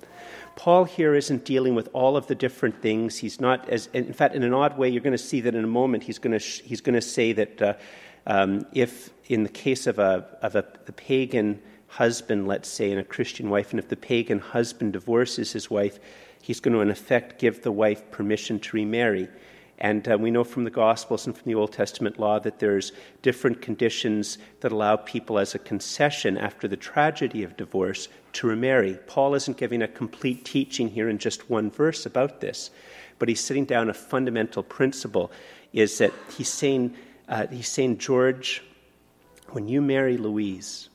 Paul 0.56 0.86
here 0.86 1.16
isn't 1.16 1.46
dealing 1.46 1.76
with 1.76 1.90
all 1.94 2.16
of 2.16 2.28
the 2.28 2.36
different 2.36 2.82
things. 2.82 3.18
He's 3.18 3.40
not 3.40 3.68
as, 3.70 3.88
in 3.94 4.14
fact, 4.14 4.36
in 4.36 4.44
an 4.44 4.54
odd 4.54 4.78
way, 4.78 4.90
you're 4.90 5.02
going 5.02 5.12
to 5.12 5.18
see 5.18 5.42
that 5.42 5.56
in 5.56 5.64
a 5.64 5.68
moment. 5.68 6.04
He's 6.04 6.20
going 6.20 6.38
to 6.38 6.46
he's 6.46 6.82
going 6.82 6.96
to 6.96 7.02
say 7.02 7.34
that 7.34 7.62
uh, 7.62 7.74
um, 8.28 8.66
if, 8.74 9.12
in 9.28 9.44
the 9.44 9.50
case 9.50 9.88
of 9.88 10.00
a 10.00 10.26
of 10.42 10.56
a, 10.56 10.66
a 10.88 10.92
pagan 10.92 11.62
husband, 11.88 12.48
let's 12.48 12.70
say, 12.70 12.92
and 12.92 13.00
a 13.00 13.04
Christian 13.04 13.50
wife, 13.50 13.72
and 13.72 13.80
if 13.80 13.90
the 13.90 13.96
pagan 13.96 14.40
husband 14.40 14.94
divorces 14.94 15.52
his 15.52 15.70
wife, 15.70 16.00
he's 16.42 16.60
going 16.60 16.74
to, 16.74 16.82
in 16.82 16.90
effect, 16.90 17.40
give 17.40 17.62
the 17.62 17.72
wife 17.72 18.10
permission 18.12 18.60
to 18.60 18.78
remarry. 18.78 19.28
And 19.78 20.08
uh, 20.08 20.18
we 20.18 20.32
know 20.32 20.44
from 20.44 20.64
the 20.64 20.70
Gospels 20.70 21.26
and 21.26 21.38
from 21.38 21.52
the 21.52 21.56
Old 21.56 21.74
Testament 21.74 22.18
law 22.18 22.40
that 22.40 22.60
there's 22.60 22.94
different 23.22 23.62
conditions 23.62 24.38
that 24.62 24.72
allow 24.72 24.96
people 24.96 25.38
as 25.38 25.54
a 25.54 25.60
concession 25.60 26.38
after 26.38 26.68
the 26.68 26.78
tragedy 26.78 27.44
of 27.44 27.58
divorce 27.58 28.08
to 28.34 28.48
remarry. 28.48 28.98
Paul 29.08 29.36
isn't 29.36 29.58
giving 29.58 29.82
a 29.82 29.88
complete 29.88 30.46
teaching 30.46 30.90
here 30.90 31.10
in 31.10 31.18
just 31.18 31.50
one 31.50 31.70
verse 31.70 32.06
about 32.06 32.40
this, 32.40 32.72
but 33.20 33.28
he's 33.28 33.44
setting 33.44 33.66
down 33.66 33.90
a 33.90 33.94
fundamental 33.94 34.64
principle 34.64 35.32
is 35.74 35.98
that 35.98 36.14
he's 36.38 36.50
saying, 36.50 36.96
uh, 37.28 37.48
he's 37.48 37.68
saying, 37.68 37.98
George, 37.98 38.64
when 39.50 39.68
you 39.68 39.82
marry 39.82 40.16
Louise, 40.16 40.90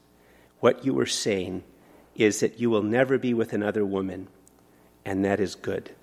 what 0.60 0.84
you 0.84 0.98
are 0.98 1.06
saying 1.06 1.62
is 2.14 2.40
that 2.40 2.58
you 2.58 2.70
will 2.70 2.82
never 2.82 3.18
be 3.18 3.34
with 3.34 3.52
another 3.52 3.84
woman, 3.84 4.28
and 5.04 5.24
that 5.24 5.38
is 5.38 5.54
good. 5.54 5.94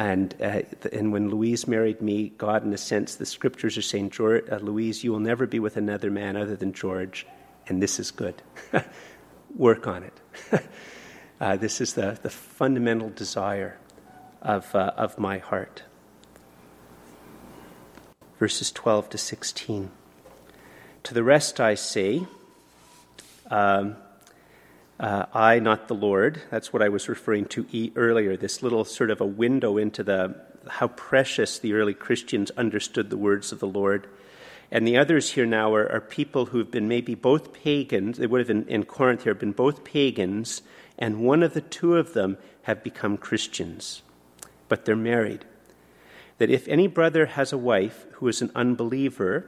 And, 0.00 0.34
uh, 0.40 0.62
and 0.94 1.12
when 1.12 1.28
Louise 1.28 1.68
married 1.68 2.00
me, 2.00 2.30
God, 2.38 2.64
in 2.64 2.72
a 2.72 2.78
sense, 2.78 3.16
the 3.16 3.26
scriptures 3.26 3.76
are 3.76 3.82
saying, 3.82 4.08
George, 4.08 4.48
uh, 4.50 4.56
Louise, 4.56 5.04
you 5.04 5.12
will 5.12 5.20
never 5.20 5.46
be 5.46 5.58
with 5.58 5.76
another 5.76 6.10
man 6.10 6.36
other 6.38 6.56
than 6.56 6.72
George, 6.72 7.26
and 7.66 7.82
this 7.82 8.00
is 8.00 8.10
good. 8.10 8.40
Work 9.54 9.86
on 9.86 10.04
it. 10.04 10.20
uh, 11.42 11.56
this 11.56 11.82
is 11.82 11.92
the, 11.92 12.18
the 12.22 12.30
fundamental 12.30 13.10
desire 13.10 13.76
of, 14.40 14.74
uh, 14.74 14.92
of 14.96 15.18
my 15.18 15.36
heart. 15.36 15.82
verses 18.38 18.72
12 18.72 19.10
to 19.10 19.18
16. 19.18 19.90
To 21.02 21.12
the 21.12 21.22
rest 21.22 21.60
I 21.60 21.74
say, 21.74 22.26
um, 23.50 23.96
uh, 25.00 25.24
I, 25.32 25.60
not 25.60 25.88
the 25.88 25.94
Lord. 25.94 26.42
That's 26.50 26.74
what 26.74 26.82
I 26.82 26.90
was 26.90 27.08
referring 27.08 27.46
to 27.46 27.90
earlier, 27.96 28.36
this 28.36 28.62
little 28.62 28.84
sort 28.84 29.10
of 29.10 29.22
a 29.22 29.26
window 29.26 29.78
into 29.78 30.02
the 30.02 30.36
how 30.68 30.88
precious 30.88 31.58
the 31.58 31.72
early 31.72 31.94
Christians 31.94 32.50
understood 32.50 33.08
the 33.08 33.16
words 33.16 33.50
of 33.50 33.60
the 33.60 33.66
Lord. 33.66 34.06
And 34.70 34.86
the 34.86 34.98
others 34.98 35.32
here 35.32 35.46
now 35.46 35.74
are, 35.74 35.90
are 35.90 36.02
people 36.02 36.46
who've 36.46 36.70
been 36.70 36.86
maybe 36.86 37.14
both 37.14 37.54
pagans, 37.54 38.18
they 38.18 38.26
would 38.26 38.40
have 38.40 38.48
been 38.48 38.68
in 38.68 38.84
Corinth 38.84 39.24
here, 39.24 39.34
been 39.34 39.52
both 39.52 39.84
pagans, 39.84 40.60
and 40.98 41.24
one 41.24 41.42
of 41.42 41.54
the 41.54 41.62
two 41.62 41.96
of 41.96 42.12
them 42.12 42.36
have 42.64 42.84
become 42.84 43.16
Christians, 43.16 44.02
but 44.68 44.84
they're 44.84 44.96
married. 44.96 45.46
That 46.36 46.50
if 46.50 46.68
any 46.68 46.88
brother 46.88 47.24
has 47.24 47.54
a 47.54 47.58
wife 47.58 48.04
who 48.12 48.28
is 48.28 48.42
an 48.42 48.52
unbeliever, 48.54 49.46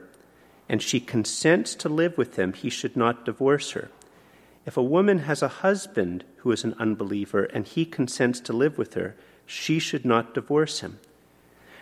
and 0.67 0.81
she 0.81 0.99
consents 0.99 1.75
to 1.75 1.89
live 1.89 2.17
with 2.17 2.37
him, 2.37 2.53
he 2.53 2.71
should 2.71 2.97
not 2.97 3.23
divorce 3.23 3.71
her. 3.71 3.91
If 4.65 4.77
a 4.77 4.83
woman 4.83 5.19
has 5.19 5.41
a 5.41 5.47
husband 5.47 6.23
who 6.37 6.51
is 6.51 6.63
an 6.63 6.75
unbeliever 6.79 7.43
and 7.45 7.67
he 7.67 7.85
consents 7.85 8.39
to 8.41 8.53
live 8.53 8.77
with 8.77 8.93
her, 8.93 9.15
she 9.45 9.77
should 9.79 10.05
not 10.05 10.33
divorce 10.33 10.79
him. 10.79 10.99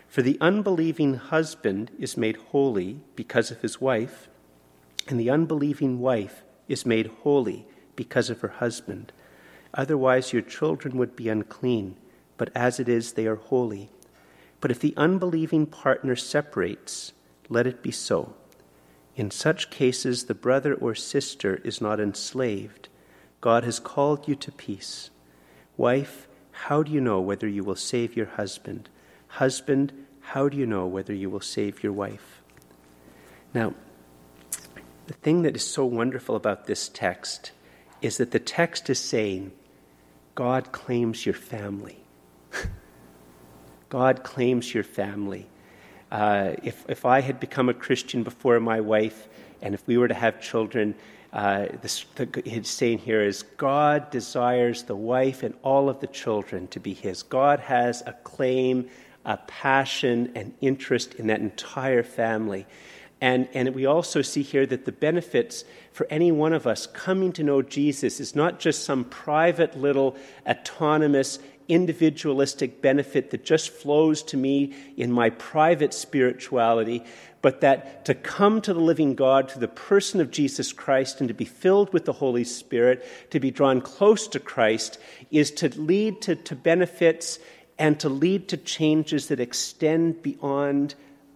For 0.08 0.22
the 0.22 0.38
unbelieving 0.42 1.16
husband 1.16 1.92
is 2.00 2.18
made 2.18 2.38
holy 2.38 3.02
because 3.16 3.52
of 3.52 3.62
his 3.62 3.80
wife, 3.80 4.28
and 5.08 5.20
the 5.20 5.30
unbelieving 5.30 6.00
wife 6.00 6.44
is 6.68 6.86
made 6.86 7.08
holy 7.24 7.66
because 7.96 8.30
of 8.30 8.42
her 8.42 8.50
husband. 8.50 9.14
Otherwise, 9.74 10.34
your 10.34 10.42
children 10.42 10.98
would 10.98 11.16
be 11.16 11.30
unclean, 11.30 11.96
but 12.38 12.50
as 12.56 12.80
it 12.80 12.90
is, 12.90 13.14
they 13.14 13.28
are 13.28 13.36
holy. 13.36 13.90
But 14.60 14.72
if 14.72 14.80
the 14.80 14.94
unbelieving 14.98 15.66
partner 15.66 16.16
separates, 16.16 17.14
let 17.48 17.68
it 17.68 17.82
be 17.82 17.92
so. 17.92 18.34
In 19.16 19.30
such 19.30 19.70
cases, 19.70 20.26
the 20.26 20.34
brother 20.34 20.74
or 20.74 20.96
sister 20.96 21.56
is 21.64 21.82
not 21.82 22.00
enslaved. 22.00 22.90
God 23.42 23.64
has 23.64 23.80
called 23.80 24.28
you 24.28 24.36
to 24.36 24.52
peace. 24.52 25.10
Wife, 25.76 26.28
how 26.52 26.84
do 26.84 26.92
you 26.92 27.02
know 27.02 27.20
whether 27.20 27.48
you 27.48 27.64
will 27.64 27.76
save 27.76 28.16
your 28.16 28.28
husband? 28.28 28.90
Husband, 29.28 29.92
how 30.22 30.48
do 30.48 30.58
you 30.58 30.66
know 30.66 30.86
whether 30.86 31.14
you 31.14 31.30
will 31.30 31.42
save 31.42 31.84
your 31.84 31.94
wife? 31.94 32.42
Now, 33.54 33.74
the 35.08 35.14
thing 35.14 35.42
that 35.42 35.56
is 35.56 35.66
so 35.66 35.86
wonderful 35.86 36.36
about 36.36 36.68
this 36.68 36.88
text 36.88 37.52
is 38.02 38.18
that 38.18 38.32
the 38.32 38.40
text 38.40 38.90
is 38.90 39.00
saying, 39.00 39.52
God 40.36 40.72
claims 40.72 41.26
your 41.26 41.36
family. 41.36 41.98
God 43.90 44.24
claims 44.24 44.74
your 44.74 44.84
family. 44.84 45.48
Uh, 46.12 46.56
if, 46.62 46.86
if 46.90 47.06
I 47.06 47.22
had 47.22 47.40
become 47.40 47.70
a 47.70 47.74
Christian 47.74 48.24
before 48.24 48.60
my 48.60 48.82
wife, 48.82 49.30
and 49.62 49.74
if 49.74 49.88
we 49.88 49.98
were 49.98 50.08
to 50.08 50.14
have 50.14 50.42
children, 50.42 50.94
uh, 51.32 51.68
this, 51.82 52.06
the, 52.16 52.62
saying 52.64 53.00
here 53.00 53.22
is 53.22 53.44
God 53.44 54.10
desires 54.12 54.84
the 54.84 54.96
wife 54.96 55.44
and 55.44 55.54
all 55.64 55.90
of 55.90 56.02
the 56.02 56.08
children 56.08 56.68
to 56.68 56.80
be 56.80 56.94
his. 56.94 57.24
God 57.24 57.62
has 57.62 58.04
a 58.06 58.14
claim, 58.24 58.90
a 59.24 59.38
passion, 59.38 60.32
an 60.36 60.54
interest 60.60 61.14
in 61.16 61.28
that 61.28 61.40
entire 61.40 62.04
family. 62.04 62.66
And, 63.22 63.48
and 63.54 63.74
we 63.76 63.86
also 63.86 64.24
see 64.24 64.42
here 64.42 64.66
that 64.66 64.86
the 64.86 64.92
benefits 64.92 65.64
for 65.94 66.08
any 66.10 66.32
one 66.32 66.54
of 66.54 66.66
us 66.66 66.88
coming 66.88 67.32
to 67.34 67.44
know 67.44 67.62
Jesus 67.62 68.20
is 68.20 68.36
not 68.36 68.60
just 68.60 68.84
some 68.84 69.06
private 69.06 69.78
little 69.78 70.18
autonomous 70.48 71.38
individualistic 71.68 72.82
benefit 72.82 73.32
that 73.32 73.44
just 73.44 73.70
flows 73.70 74.24
to 74.24 74.38
me 74.38 74.74
in 74.98 75.12
my 75.12 75.30
private 75.30 75.94
spirituality, 75.94 77.04
but 77.42 77.62
that 77.62 78.06
to 78.06 78.14
come 78.14 78.62
to 78.62 78.74
the 78.74 78.80
living 78.80 79.16
God 79.16 79.50
through 79.50 79.62
the 79.62 79.68
person 79.68 80.22
of 80.22 80.32
Jesus 80.32 80.74
Christ 80.74 81.20
and 81.20 81.28
to 81.28 81.34
be 81.34 81.46
filled 81.46 81.94
with 81.94 82.06
the 82.06 82.14
Holy 82.14 82.44
Spirit, 82.44 83.06
to 83.32 83.40
be 83.40 83.52
drawn 83.52 83.82
close 83.82 84.28
to 84.30 84.40
Christ, 84.40 85.00
is 85.32 85.52
to 85.52 85.70
lead 85.80 86.22
to, 86.24 86.36
to 86.36 86.56
benefits 86.56 87.40
and 87.80 88.00
to 88.00 88.10
lead 88.10 88.48
to 88.50 88.58
changes 88.58 89.28
that 89.28 89.40
extend 89.40 90.22
beyond, 90.22 90.94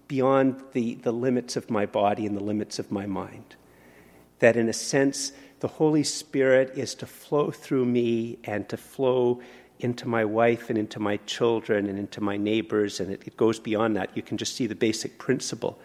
beyond 0.08 0.62
the, 0.74 0.96
the 0.96 1.12
limits 1.12 1.56
of 1.56 1.72
my 1.72 1.86
body 1.86 2.26
and 2.26 2.38
the 2.38 2.44
limits 2.44 2.78
of 2.78 2.92
my 2.92 3.06
mind. 3.06 3.56
That 4.40 4.56
in 4.56 4.70
a 4.70 4.74
sense, 4.74 5.32
the 5.62 5.68
Holy 5.68 6.04
Spirit 6.04 6.74
is 6.78 6.94
to 6.96 7.08
flow 7.08 7.50
through 7.50 7.86
me 7.86 8.38
and 8.44 8.70
to 8.70 8.78
flow 8.78 9.42
into 9.80 10.08
my 10.08 10.26
wife 10.26 10.70
and 10.70 10.78
into 10.78 11.00
my 11.00 11.18
children 11.26 11.88
and 11.88 12.00
into 12.00 12.22
my 12.22 12.38
neighbors, 12.38 13.00
and 13.00 13.12
it, 13.12 13.24
it 13.26 13.38
goes 13.38 13.60
beyond 13.60 13.96
that. 13.96 14.16
You 14.16 14.22
can 14.22 14.38
just 14.38 14.56
see 14.56 14.68
the 14.68 14.76
basic 14.76 15.18
principle. 15.18 15.78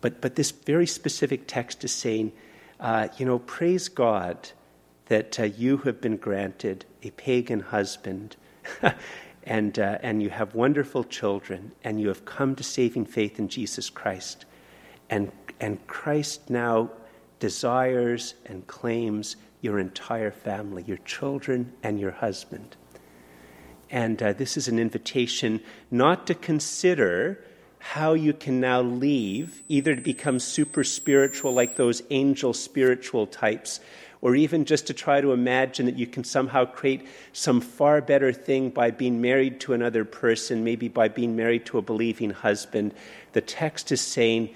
But, 0.00 0.20
but 0.20 0.36
this 0.36 0.50
very 0.50 0.86
specific 0.86 1.44
text 1.46 1.84
is 1.84 1.92
saying, 1.92 2.32
uh, 2.80 3.08
you 3.16 3.24
know, 3.24 3.38
praise 3.38 3.88
God 3.88 4.50
that 5.06 5.38
uh, 5.38 5.44
you 5.44 5.78
have 5.78 6.00
been 6.00 6.16
granted 6.16 6.84
a 7.02 7.10
pagan 7.12 7.60
husband. 7.60 8.36
and, 9.44 9.78
uh, 9.78 9.98
and 10.02 10.22
you 10.22 10.30
have 10.30 10.54
wonderful 10.54 11.04
children, 11.04 11.72
and 11.84 12.00
you 12.00 12.08
have 12.08 12.24
come 12.24 12.54
to 12.56 12.62
saving 12.62 13.04
faith 13.04 13.38
in 13.38 13.48
Jesus 13.48 13.90
Christ. 13.90 14.44
And, 15.10 15.30
and 15.60 15.86
Christ 15.86 16.48
now 16.50 16.90
desires 17.40 18.34
and 18.46 18.66
claims 18.66 19.36
your 19.60 19.78
entire 19.78 20.30
family, 20.30 20.82
your 20.86 20.98
children 20.98 21.72
and 21.82 22.00
your 22.00 22.10
husband. 22.10 22.76
And 23.90 24.22
uh, 24.22 24.32
this 24.32 24.56
is 24.56 24.68
an 24.68 24.78
invitation 24.78 25.60
not 25.90 26.26
to 26.26 26.34
consider 26.34 27.38
how 27.78 28.14
you 28.14 28.32
can 28.32 28.60
now 28.60 28.80
leave, 28.80 29.62
either 29.68 29.94
to 29.94 30.00
become 30.00 30.38
super 30.38 30.82
spiritual 30.82 31.52
like 31.52 31.76
those 31.76 32.02
angel 32.10 32.54
spiritual 32.54 33.26
types, 33.26 33.78
or 34.22 34.34
even 34.34 34.64
just 34.64 34.86
to 34.86 34.94
try 34.94 35.20
to 35.20 35.32
imagine 35.32 35.84
that 35.84 35.98
you 35.98 36.06
can 36.06 36.24
somehow 36.24 36.64
create 36.64 37.06
some 37.34 37.60
far 37.60 38.00
better 38.00 38.32
thing 38.32 38.70
by 38.70 38.90
being 38.90 39.20
married 39.20 39.60
to 39.60 39.74
another 39.74 40.02
person, 40.02 40.64
maybe 40.64 40.88
by 40.88 41.08
being 41.08 41.36
married 41.36 41.66
to 41.66 41.76
a 41.76 41.82
believing 41.82 42.30
husband. 42.30 42.94
The 43.32 43.42
text 43.42 43.92
is 43.92 44.00
saying, 44.00 44.54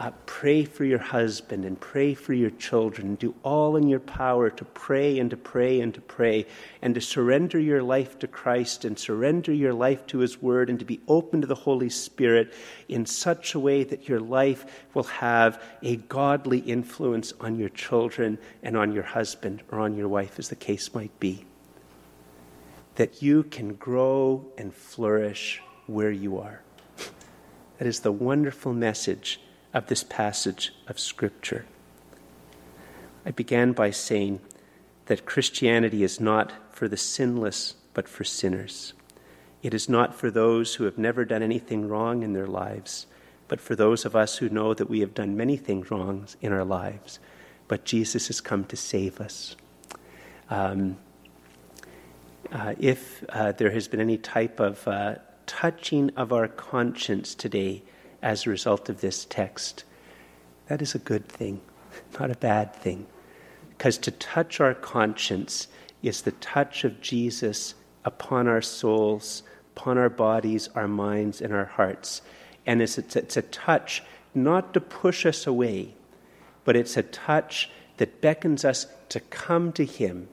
uh, 0.00 0.10
pray 0.24 0.64
for 0.64 0.86
your 0.86 0.98
husband 0.98 1.62
and 1.66 1.78
pray 1.78 2.14
for 2.14 2.32
your 2.32 2.48
children. 2.48 3.16
Do 3.16 3.34
all 3.42 3.76
in 3.76 3.86
your 3.86 4.00
power 4.00 4.48
to 4.48 4.64
pray 4.64 5.18
and 5.18 5.28
to 5.28 5.36
pray 5.36 5.82
and 5.82 5.92
to 5.92 6.00
pray 6.00 6.46
and 6.80 6.94
to 6.94 7.02
surrender 7.02 7.58
your 7.58 7.82
life 7.82 8.18
to 8.20 8.26
Christ 8.26 8.86
and 8.86 8.98
surrender 8.98 9.52
your 9.52 9.74
life 9.74 10.06
to 10.06 10.20
His 10.20 10.40
Word 10.40 10.70
and 10.70 10.78
to 10.78 10.86
be 10.86 11.00
open 11.06 11.42
to 11.42 11.46
the 11.46 11.54
Holy 11.54 11.90
Spirit 11.90 12.54
in 12.88 13.04
such 13.04 13.54
a 13.54 13.60
way 13.60 13.84
that 13.84 14.08
your 14.08 14.20
life 14.20 14.86
will 14.94 15.04
have 15.04 15.62
a 15.82 15.96
godly 15.96 16.60
influence 16.60 17.34
on 17.38 17.56
your 17.56 17.68
children 17.68 18.38
and 18.62 18.78
on 18.78 18.92
your 18.92 19.02
husband 19.02 19.62
or 19.70 19.80
on 19.80 19.94
your 19.94 20.08
wife, 20.08 20.38
as 20.38 20.48
the 20.48 20.56
case 20.56 20.94
might 20.94 21.20
be. 21.20 21.44
That 22.94 23.20
you 23.20 23.42
can 23.42 23.74
grow 23.74 24.46
and 24.56 24.72
flourish 24.72 25.60
where 25.86 26.10
you 26.10 26.38
are. 26.38 26.62
That 27.76 27.86
is 27.86 28.00
the 28.00 28.12
wonderful 28.12 28.72
message 28.72 29.40
of 29.72 29.86
this 29.86 30.04
passage 30.04 30.72
of 30.88 30.98
Scripture. 30.98 31.64
I 33.24 33.30
began 33.30 33.72
by 33.72 33.90
saying 33.90 34.40
that 35.06 35.26
Christianity 35.26 36.02
is 36.02 36.20
not 36.20 36.52
for 36.70 36.88
the 36.88 36.96
sinless, 36.96 37.74
but 37.94 38.08
for 38.08 38.24
sinners. 38.24 38.92
It 39.62 39.74
is 39.74 39.88
not 39.88 40.14
for 40.14 40.30
those 40.30 40.76
who 40.76 40.84
have 40.84 40.96
never 40.96 41.24
done 41.24 41.42
anything 41.42 41.88
wrong 41.88 42.22
in 42.22 42.32
their 42.32 42.46
lives, 42.46 43.06
but 43.46 43.60
for 43.60 43.76
those 43.76 44.04
of 44.04 44.16
us 44.16 44.38
who 44.38 44.48
know 44.48 44.72
that 44.74 44.88
we 44.88 45.00
have 45.00 45.14
done 45.14 45.36
many 45.36 45.56
things 45.56 45.90
wrong 45.90 46.26
in 46.40 46.52
our 46.52 46.64
lives. 46.64 47.18
But 47.68 47.84
Jesus 47.84 48.28
has 48.28 48.40
come 48.40 48.64
to 48.64 48.76
save 48.76 49.20
us. 49.20 49.56
Um, 50.48 50.96
uh, 52.50 52.74
if 52.78 53.22
uh, 53.28 53.52
there 53.52 53.70
has 53.70 53.86
been 53.86 54.00
any 54.00 54.18
type 54.18 54.58
of 54.60 54.86
uh, 54.88 55.16
touching 55.46 56.10
of 56.16 56.32
our 56.32 56.48
conscience 56.48 57.34
today, 57.34 57.82
as 58.22 58.46
a 58.46 58.50
result 58.50 58.88
of 58.88 59.00
this 59.00 59.24
text. 59.24 59.84
That 60.68 60.82
is 60.82 60.94
a 60.94 60.98
good 60.98 61.28
thing, 61.28 61.60
not 62.20 62.30
a 62.30 62.36
bad 62.36 62.74
thing. 62.74 63.06
Because 63.70 63.98
to 63.98 64.10
touch 64.10 64.60
our 64.60 64.74
conscience 64.74 65.68
is 66.02 66.22
the 66.22 66.32
touch 66.32 66.84
of 66.84 67.00
Jesus 67.00 67.74
upon 68.04 68.46
our 68.46 68.62
souls, 68.62 69.42
upon 69.76 69.98
our 69.98 70.08
bodies, 70.08 70.68
our 70.74 70.88
minds, 70.88 71.40
and 71.40 71.52
our 71.52 71.64
hearts. 71.64 72.22
And 72.66 72.82
it's, 72.82 72.98
it's, 72.98 73.16
it's 73.16 73.36
a 73.36 73.42
touch 73.42 74.02
not 74.34 74.74
to 74.74 74.80
push 74.80 75.26
us 75.26 75.46
away, 75.46 75.94
but 76.64 76.76
it's 76.76 76.96
a 76.96 77.02
touch 77.02 77.70
that 77.96 78.20
beckons 78.20 78.64
us 78.64 78.86
to 79.08 79.20
come 79.20 79.72
to 79.72 79.84
Him 79.84 80.28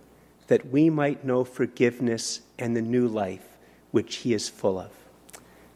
that 0.47 0.69
we 0.71 0.89
might 0.89 1.26
know 1.26 1.43
forgiveness 1.43 2.41
and 2.58 2.76
the 2.76 2.82
new 2.82 3.08
life 3.08 3.58
which 3.91 4.17
He 4.17 4.34
is 4.34 4.50
full 4.50 4.80
of. 4.80 4.91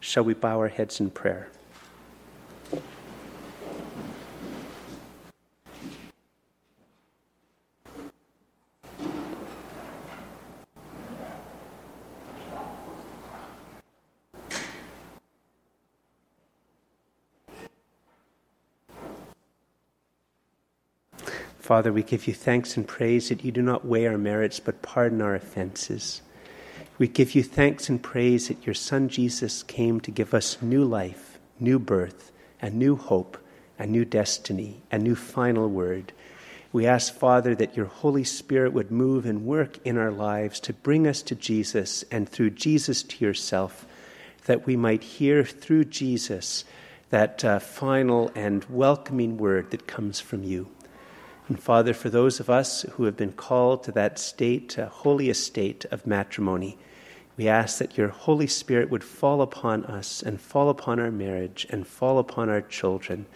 Shall 0.00 0.24
we 0.24 0.34
bow 0.34 0.58
our 0.58 0.68
heads 0.68 1.00
in 1.00 1.10
prayer? 1.10 1.48
Father, 21.72 21.90
we 21.90 22.02
give 22.02 22.28
you 22.28 22.34
thanks 22.34 22.76
and 22.76 22.86
praise 22.86 23.30
that 23.30 23.46
you 23.46 23.50
do 23.50 23.62
not 23.62 23.86
weigh 23.86 24.06
our 24.06 24.18
merits 24.18 24.60
but 24.60 24.82
pardon 24.82 25.22
our 25.22 25.34
offenses. 25.34 26.20
We 26.98 27.08
give 27.08 27.34
you 27.34 27.42
thanks 27.42 27.88
and 27.88 28.02
praise 28.02 28.48
that 28.48 28.66
your 28.66 28.74
Son 28.74 29.08
Jesus 29.08 29.62
came 29.62 29.98
to 30.00 30.10
give 30.10 30.34
us 30.34 30.60
new 30.60 30.84
life, 30.84 31.38
new 31.58 31.78
birth, 31.78 32.30
a 32.60 32.68
new 32.68 32.94
hope, 32.94 33.38
a 33.78 33.86
new 33.86 34.04
destiny, 34.04 34.82
a 34.90 34.98
new 34.98 35.14
final 35.14 35.66
word. 35.66 36.12
We 36.74 36.84
ask, 36.84 37.14
Father, 37.14 37.54
that 37.54 37.74
your 37.74 37.86
Holy 37.86 38.24
Spirit 38.24 38.74
would 38.74 38.90
move 38.90 39.24
and 39.24 39.46
work 39.46 39.78
in 39.82 39.96
our 39.96 40.12
lives 40.12 40.60
to 40.60 40.74
bring 40.74 41.06
us 41.06 41.22
to 41.22 41.34
Jesus 41.34 42.04
and 42.10 42.28
through 42.28 42.50
Jesus 42.50 43.02
to 43.02 43.24
yourself, 43.24 43.86
that 44.44 44.66
we 44.66 44.76
might 44.76 45.02
hear 45.02 45.42
through 45.42 45.86
Jesus 45.86 46.66
that 47.08 47.42
uh, 47.46 47.58
final 47.60 48.30
and 48.34 48.62
welcoming 48.66 49.38
word 49.38 49.70
that 49.70 49.86
comes 49.86 50.20
from 50.20 50.44
you. 50.44 50.68
And 51.52 51.60
Father, 51.60 51.92
for 51.92 52.08
those 52.08 52.40
of 52.40 52.48
us 52.48 52.80
who 52.92 53.04
have 53.04 53.18
been 53.18 53.34
called 53.34 53.82
to 53.82 53.92
that 53.92 54.18
state, 54.18 54.78
uh, 54.78 54.88
holy 54.88 55.28
estate 55.28 55.84
of 55.90 56.06
matrimony, 56.06 56.78
we 57.36 57.46
ask 57.46 57.76
that 57.76 57.98
your 57.98 58.08
Holy 58.08 58.46
Spirit 58.46 58.88
would 58.88 59.04
fall 59.04 59.42
upon 59.42 59.84
us 59.84 60.22
and 60.22 60.40
fall 60.40 60.70
upon 60.70 60.98
our 60.98 61.10
marriage 61.10 61.66
and 61.68 61.86
fall 61.86 62.18
upon 62.18 62.48
our 62.48 62.62
children, 62.62 63.26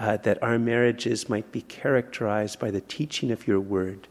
uh, 0.00 0.16
that 0.16 0.42
our 0.42 0.58
marriages 0.58 1.28
might 1.28 1.52
be 1.52 1.60
characterized 1.60 2.58
by 2.58 2.72
the 2.72 2.80
teaching 2.80 3.30
of 3.30 3.46
your 3.46 3.60
word, 3.60 4.08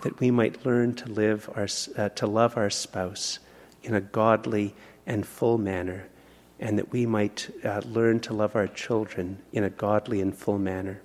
that 0.00 0.18
we 0.18 0.30
might 0.30 0.64
learn 0.64 0.94
to 0.94 1.10
live 1.10 1.50
our, 1.54 1.68
uh, 1.98 2.08
to 2.08 2.26
love 2.26 2.56
our 2.56 2.70
spouse 2.70 3.40
in 3.82 3.94
a 3.94 4.00
godly 4.00 4.74
and 5.04 5.26
full 5.26 5.58
manner, 5.58 6.06
and 6.58 6.78
that 6.78 6.92
we 6.92 7.04
might 7.04 7.50
uh, 7.62 7.82
learn 7.84 8.20
to 8.20 8.32
love 8.32 8.56
our 8.56 8.68
children 8.68 9.36
in 9.52 9.64
a 9.64 9.68
godly 9.68 10.22
and 10.22 10.34
full 10.34 10.58
manner. 10.58 11.02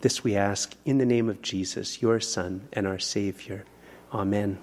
This 0.00 0.22
we 0.22 0.36
ask 0.36 0.74
in 0.84 0.98
the 0.98 1.06
name 1.06 1.28
of 1.28 1.42
Jesus, 1.42 2.00
your 2.00 2.20
Son 2.20 2.68
and 2.72 2.86
our 2.86 3.00
Savior. 3.00 3.64
Amen. 4.12 4.58